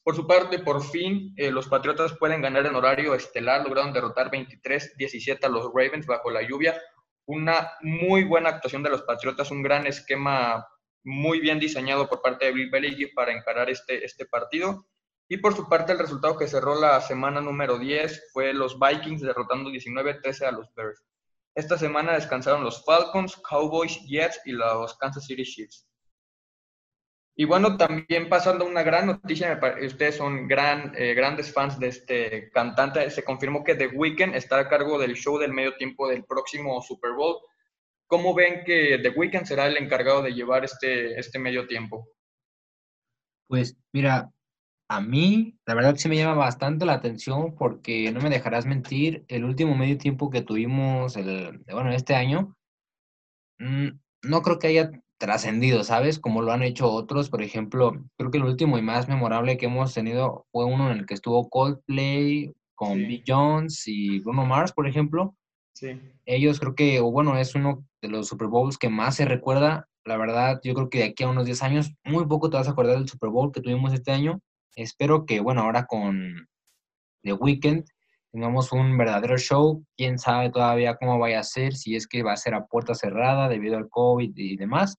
[0.02, 4.30] Por su parte, por fin, eh, los Patriotas pueden ganar en horario estelar, lograron derrotar
[4.30, 6.80] 23-17 a los Ravens bajo la lluvia,
[7.26, 10.66] una muy buena actuación de los Patriotas, un gran esquema
[11.04, 14.86] muy bien diseñado por parte de Bill Belichick para encarar este, este partido.
[15.28, 19.20] Y por su parte, el resultado que cerró la semana número 10 fue los Vikings
[19.20, 21.04] derrotando 19-13 a los Bears.
[21.54, 25.86] Esta semana descansaron los Falcons, Cowboys, Jets y los Kansas City Chiefs.
[27.36, 33.10] Y bueno, también pasando una gran noticia, ustedes son eh, grandes fans de este cantante,
[33.10, 36.80] se confirmó que The Weeknd estará a cargo del show del medio tiempo del próximo
[36.80, 37.38] Super Bowl.
[38.06, 42.08] ¿Cómo ven que The Weeknd será el encargado de llevar este, este medio tiempo?
[43.48, 44.30] Pues mira,
[44.88, 49.24] a mí la verdad sí me llama bastante la atención porque no me dejarás mentir,
[49.28, 52.56] el último medio tiempo que tuvimos, el, bueno, este año,
[53.58, 53.88] mm,
[54.22, 56.18] no creo que haya trascendido, ¿sabes?
[56.18, 57.30] Como lo han hecho otros.
[57.30, 60.98] Por ejemplo, creo que el último y más memorable que hemos tenido fue uno en
[60.98, 63.22] el que estuvo Coldplay con sí.
[63.26, 65.34] Jones y Bruno Mars, por ejemplo.
[65.74, 65.98] Sí.
[66.26, 69.88] Ellos creo que, bueno, es uno de los Super Bowls que más se recuerda.
[70.04, 72.68] La verdad, yo creo que de aquí a unos 10 años, muy poco te vas
[72.68, 74.40] a acordar del Super Bowl que tuvimos este año.
[74.76, 76.48] Espero que, bueno, ahora con
[77.22, 77.84] The Weeknd
[78.32, 79.84] tengamos un verdadero show.
[79.96, 82.94] Quién sabe todavía cómo vaya a ser, si es que va a ser a puerta
[82.94, 84.96] cerrada debido al COVID y demás.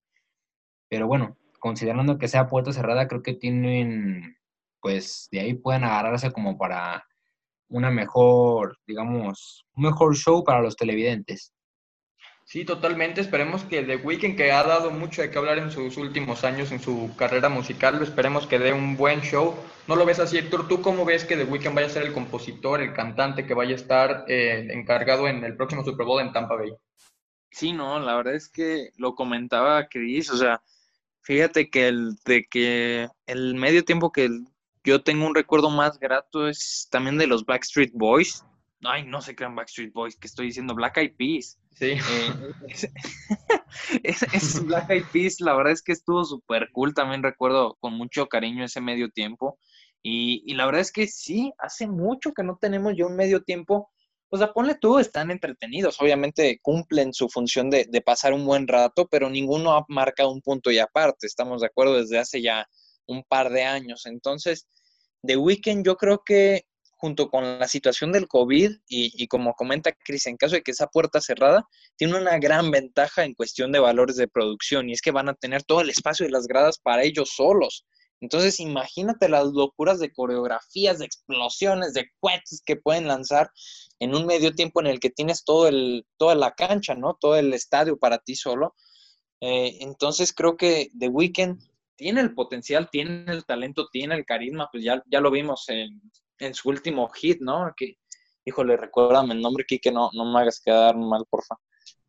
[0.90, 4.38] Pero bueno, considerando que sea puerta cerrada, creo que tienen,
[4.82, 7.04] pues de ahí pueden agarrarse como para
[7.68, 11.55] una mejor, digamos, un mejor show para los televidentes.
[12.46, 13.20] Sí, totalmente.
[13.20, 16.72] Esperemos que The Weeknd, que ha dado mucho de qué hablar en sus últimos años
[16.72, 19.56] en su carrera musical, esperemos que dé un buen show.
[19.88, 20.68] ¿No lo ves así, Héctor?
[20.68, 23.74] ¿Tú cómo ves que The Weeknd vaya a ser el compositor, el cantante que vaya
[23.74, 26.72] a estar eh, encargado en el próximo Super Bowl en Tampa Bay?
[27.50, 30.62] Sí, no, la verdad es que lo comentaba Chris, o sea,
[31.26, 34.30] Fíjate que el de que el medio tiempo que
[34.84, 38.46] yo tengo un recuerdo más grato es también de los Backstreet Boys.
[38.84, 41.58] Ay, no se crean Backstreet Boys, que estoy diciendo Black Eyed Peas.
[41.76, 41.92] Sí.
[41.92, 42.90] Eh,
[44.04, 46.94] es, Black Eyed Peas, la verdad es que estuvo súper cool.
[46.94, 49.60] También recuerdo con mucho cariño ese medio tiempo.
[50.02, 53.44] Y, y, la verdad es que sí, hace mucho que no tenemos ya un medio
[53.44, 53.90] tiempo
[54.30, 59.08] o sea, ponle tú, están entretenidos, obviamente cumplen su función de, pasar un buen rato,
[59.08, 62.68] pero ninguno ha marcado un punto y aparte, estamos de acuerdo desde hace ya
[63.08, 64.06] un par de años.
[64.06, 64.68] Entonces,
[65.24, 66.66] The Weeknd yo creo que
[66.96, 70.72] junto con la situación del COVID y, y, como comenta Chris, en caso de que
[70.72, 71.68] esa puerta cerrada,
[71.98, 75.34] tiene una gran ventaja en cuestión de valores de producción y es que van a
[75.34, 77.86] tener todo el espacio y las gradas para ellos solos.
[78.22, 83.52] Entonces, imagínate las locuras de coreografías, de explosiones, de cohetes que pueden lanzar
[84.00, 87.18] en un medio tiempo en el que tienes todo el, toda la cancha, ¿no?
[87.20, 88.74] Todo el estadio para ti solo.
[89.42, 91.60] Eh, entonces creo que The Weeknd
[91.98, 96.02] tiene el potencial, tiene el talento, tiene el carisma, pues ya, ya lo vimos en,
[96.40, 97.74] en su último hit, ¿no?
[97.76, 97.98] Que,
[98.44, 101.56] híjole, recuérdame el nombre, que no, no me hagas quedar mal, porfa.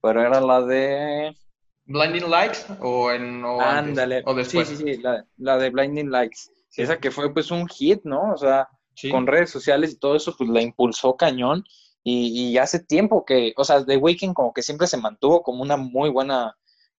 [0.00, 1.36] Pero era la de...
[1.84, 4.22] Blinding Lights o en o Ándale.
[4.26, 4.68] o después.
[4.68, 5.02] Sí, sí, sí,
[5.36, 6.50] la, de Blinding Lights.
[6.76, 8.32] Esa que fue pues un hit, ¿no?
[8.32, 8.68] O sea,
[9.10, 11.64] con redes sociales y todo eso, pues la impulsó cañón.
[12.02, 15.62] Y, y, hace tiempo que, o sea, The Weeknd como que siempre se mantuvo como
[15.62, 16.56] una muy buena,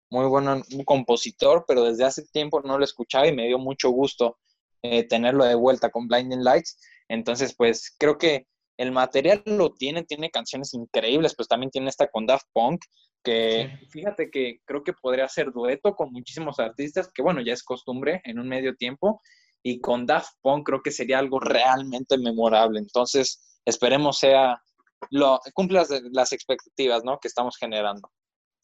[0.10, 3.90] muy buena un compositor, pero desde hace tiempo no lo escuchaba y me dio mucho
[3.90, 4.38] gusto
[4.82, 6.78] eh, tenerlo de vuelta con Blinding Lights.
[7.10, 8.48] Entonces, pues creo que
[8.78, 12.82] el material lo tiene, tiene canciones increíbles, pues también tiene esta con Daft Punk,
[13.24, 17.64] que fíjate que creo que podría ser dueto con muchísimos artistas, que bueno, ya es
[17.64, 19.20] costumbre en un medio tiempo,
[19.64, 22.80] y con Daft Punk creo que sería algo realmente memorable.
[22.80, 24.62] Entonces, esperemos sea,
[25.10, 27.20] lo, cumpla las, expectativas, ¿no?
[27.20, 28.10] Que estamos generando.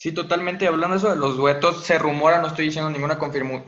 [0.04, 0.68] Sí, totalmente.
[0.68, 3.18] Hablando de eso de los duetos, se rumora, no estoy diciendo ninguna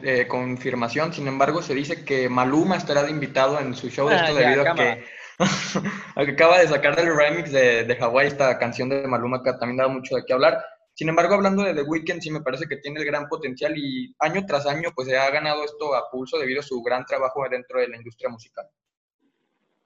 [0.04, 4.16] eh, confirmación, sin embargo, se dice que Maluma estará de invitado en su show de
[4.16, 8.90] ah, esto debido a que Acaba de sacar del remix de, de Hawaii esta canción
[8.90, 10.62] de Maluma que también da mucho de qué hablar.
[10.94, 14.14] Sin embargo, hablando de The Weeknd, sí me parece que tiene el gran potencial y
[14.20, 17.48] año tras año pues se ha ganado esto a pulso debido a su gran trabajo
[17.50, 18.66] dentro de la industria musical.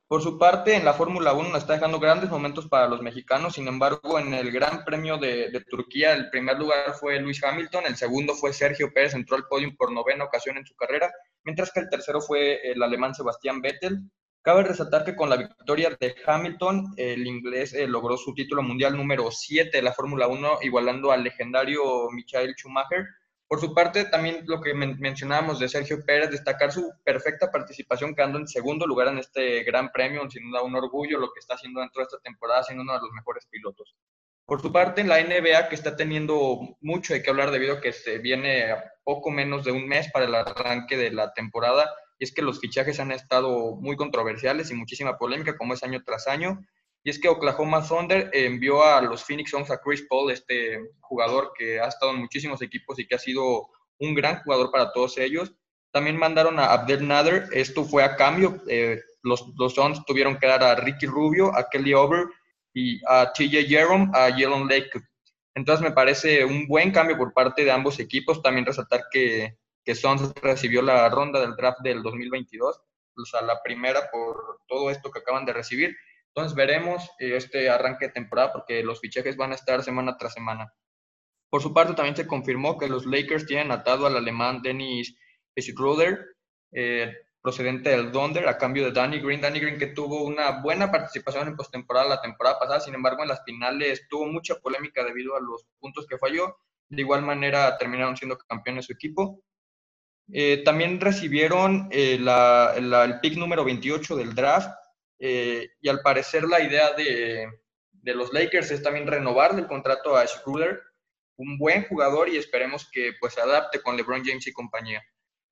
[0.10, 3.53] Por su parte, en la Fórmula 1 está dejando grandes momentos para los mexicanos.
[3.53, 7.95] Sin embargo, en el Gran Premio de, Turquía, el primer lugar fue Luis Hamilton, el
[7.95, 11.12] segundo fue Sergio Pérez, entró al podio por novena ocasión en su carrera,
[11.43, 13.99] mientras que el tercero fue el alemán Sebastián Vettel.
[14.41, 18.97] Cabe resaltar que con la victoria de Hamilton, el inglés eh, logró su título mundial
[18.97, 23.05] número 7 de la Fórmula 1, igualando al legendario Michael Schumacher.
[23.49, 28.37] Por su parte, también lo que mencionábamos de Sergio Pérez, destacar su perfecta participación quedando
[28.37, 31.81] en segundo lugar en este gran premio, sin duda un orgullo lo que está haciendo
[31.81, 33.95] dentro de esta temporada, siendo uno de los mejores pilotos.
[34.45, 37.81] Por su parte, en la NBA, que está teniendo mucho de qué hablar debido a
[37.81, 41.91] que se viene a poco menos de un mes para el arranque de la temporada,
[42.19, 46.03] y es que los fichajes han estado muy controversiales y muchísima polémica, como es año
[46.05, 46.59] tras año.
[47.03, 51.51] Y es que Oklahoma Thunder envió a los Phoenix Suns a Chris Paul, este jugador
[51.57, 53.69] que ha estado en muchísimos equipos y que ha sido
[53.99, 55.53] un gran jugador para todos ellos.
[55.91, 58.61] También mandaron a Abdel Nader, esto fue a cambio.
[58.67, 62.27] Eh, los, los Suns tuvieron que dar a Ricky Rubio, a Kelly Over
[62.73, 64.91] y a TJ Jerome, a Jalen Lake.
[65.55, 68.41] Entonces me parece un buen cambio por parte de ambos equipos.
[68.41, 69.57] También resaltar que
[69.89, 72.79] que Sons recibió la ronda del draft del 2022,
[73.17, 75.95] o sea, la primera por todo esto que acaban de recibir.
[76.39, 80.33] Entonces veremos eh, este arranque de temporada porque los fichajes van a estar semana tras
[80.33, 80.73] semana.
[81.49, 85.17] Por su parte, también se confirmó que los Lakers tienen atado al alemán Dennis
[85.59, 86.17] Schroeder,
[86.71, 89.41] eh, procedente del Donder, a cambio de Danny Green.
[89.41, 93.27] Danny Green que tuvo una buena participación en postemporada la temporada pasada, sin embargo, en
[93.27, 96.55] las finales tuvo mucha polémica debido a los puntos que falló.
[96.87, 99.43] De igual manera, terminaron siendo campeones su equipo.
[100.31, 104.69] Eh, también recibieron eh, el pick número 28 del draft
[105.20, 107.47] eh, y al parecer la idea de,
[108.03, 110.82] los Lakers es también renovar el contrato a Schroeder,
[111.36, 115.03] un buen jugador y esperemos que pues se adapte con LeBron James y compañía.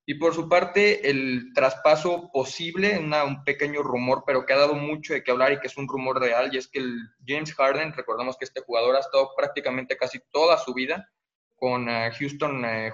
[0.10, 5.14] Y por su parte, el traspaso posible, un pequeño rumor, pero que ha dado mucho
[5.14, 7.92] de qué hablar y que es un rumor real, y es que el James Harden,
[7.92, 11.10] recordamos que este jugador ha estado prácticamente casi toda su vida
[11.58, 12.94] con eh, Houston, eh,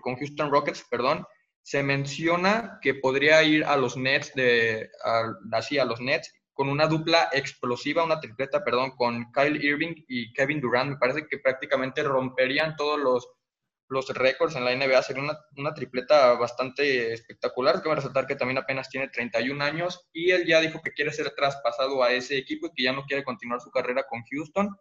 [0.00, 1.26] con Houston Rockets, perdón,
[1.62, 4.90] se menciona que podría ir a los Nets de
[5.52, 10.32] así a los Nets con una dupla explosiva, una tripleta, perdón, con Kyle Irving y
[10.34, 10.90] Kevin Durant.
[10.90, 13.26] Me parece que prácticamente romperían todos los,
[13.88, 15.02] los récords en la NBA.
[15.02, 17.82] Sería una, una tripleta bastante espectacular.
[17.82, 21.30] Cabe resaltar que también apenas tiene 31 años y él ya dijo que quiere ser
[21.30, 24.76] traspasado a ese equipo y que ya no quiere continuar su carrera con Houston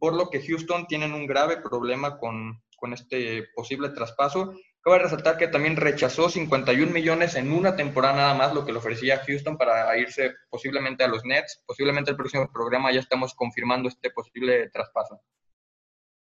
[0.00, 4.54] por lo que Houston tienen un grave problema con, con este posible traspaso.
[4.82, 8.78] Cabe resaltar que también rechazó 51 millones en una temporada nada más, lo que le
[8.78, 11.62] ofrecía Houston para irse posiblemente a los Nets.
[11.66, 15.20] Posiblemente el próximo programa ya estamos confirmando este posible traspaso.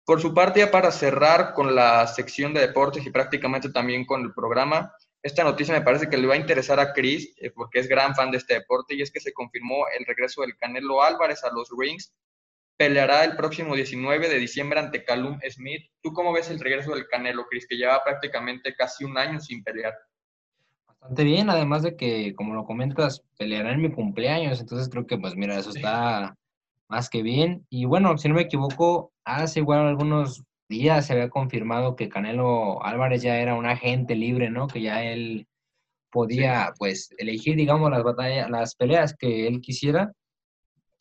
[0.04, 4.20] Por su parte, ya para cerrar con la sección de deportes y prácticamente también con
[4.20, 4.92] el programa,
[5.22, 8.14] esta noticia me parece que le va a interesar a Chris, eh, porque es gran
[8.14, 11.52] fan de este deporte, y es que se confirmó el regreso del Canelo Álvarez a
[11.52, 12.12] los Rings
[12.82, 15.82] peleará el próximo 19 de diciembre ante Calum Smith.
[16.02, 19.62] ¿Tú cómo ves el regreso del Canelo, Chris, que lleva prácticamente casi un año sin
[19.62, 19.94] pelear?
[20.88, 25.16] Bastante bien, además de que, como lo comentas, peleará en mi cumpleaños, entonces creo que,
[25.16, 26.34] pues mira, eso está
[26.88, 27.64] más que bien.
[27.70, 32.84] Y bueno, si no me equivoco, hace igual algunos días se había confirmado que Canelo
[32.84, 34.66] Álvarez ya era un agente libre, ¿no?
[34.66, 35.46] Que ya él
[36.10, 40.12] podía, pues, elegir, digamos, las batallas, las peleas que él quisiera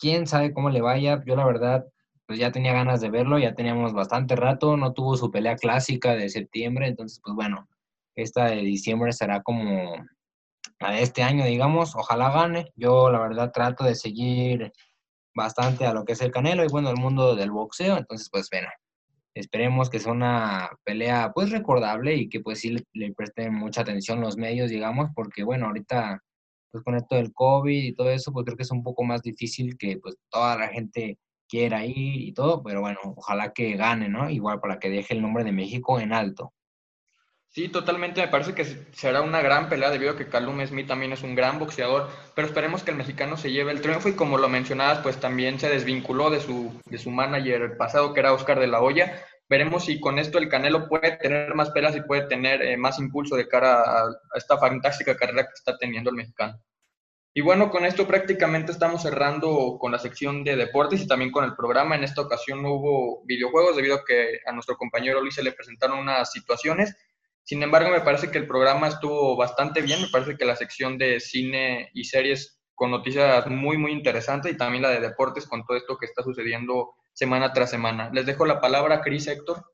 [0.02, 1.24] quién sabe cómo le vaya.
[1.26, 1.86] Yo la verdad,
[2.26, 6.16] pues ya tenía ganas de verlo, ya teníamos bastante rato, no tuvo su pelea clásica
[6.16, 7.70] de septiembre, entonces pues bueno,
[8.16, 9.93] esta de diciembre será como
[10.80, 12.72] la de este año, digamos, ojalá gane.
[12.76, 14.74] Yo la verdad trato de seguir
[15.36, 18.49] bastante a lo que es el Canelo y bueno, el mundo del boxeo, entonces pues
[18.52, 18.68] bueno,
[19.36, 24.20] esperemos que sea una pelea pues recordable y que pues sí le, presten mucha atención
[24.20, 26.22] los medios, digamos, porque bueno, ahorita
[26.72, 29.22] pues con esto del COVID y todo eso, pues creo que es un poco más
[29.22, 34.07] difícil que pues toda la gente quiera ir y todo, pero bueno, ojalá que gane,
[34.07, 34.30] ¿no?
[34.30, 36.53] Igual para que deje el nombre de México en alto.
[37.53, 38.22] Sí, totalmente.
[38.22, 38.63] Me parece que
[38.93, 42.47] será una gran pelea debido a que Callum Smith también es un gran boxeador, pero
[42.47, 45.67] esperemos que el mexicano se lleve el triunfo y como lo mencionabas, pues también se
[45.67, 49.22] desvinculó de su, de su manager pasado que era Oscar de la Hoya.
[49.52, 52.99] Veremos si con esto el Canelo puede tener más peleas y puede tener eh, más
[52.99, 56.58] impulso de cara a esta fantástica carrera que está teniendo el mexicano.
[57.34, 61.43] Y bueno, con esto prácticamente estamos cerrando con la sección de deportes y también con
[61.43, 61.97] el programa.
[61.97, 65.52] En esta ocasión no hubo videojuegos debido a que a nuestro compañero Luis se le
[65.52, 66.95] presentaron unas situaciones.
[67.43, 70.02] Sin embargo, me parece que el programa estuvo bastante bien.
[70.02, 74.56] Me parece que la sección de cine y series con noticias muy, muy interesantes y
[74.56, 78.09] también la de deportes con todo esto que está sucediendo semana tras semana.
[78.14, 79.66] Les dejo la palabra a Cris Héctor.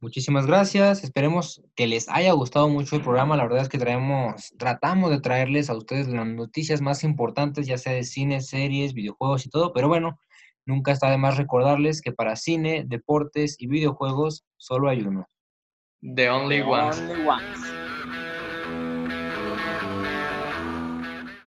[0.00, 1.02] Muchísimas gracias.
[1.02, 3.36] Esperemos que les haya gustado mucho el programa.
[3.38, 7.78] La verdad es que traemos, tratamos de traerles a ustedes las noticias más importantes, ya
[7.78, 9.72] sea de cine, series, videojuegos y todo.
[9.72, 10.18] Pero bueno,
[10.66, 15.26] nunca está de más recordarles que para cine, deportes y videojuegos solo hay uno.
[16.02, 17.73] The only, only one.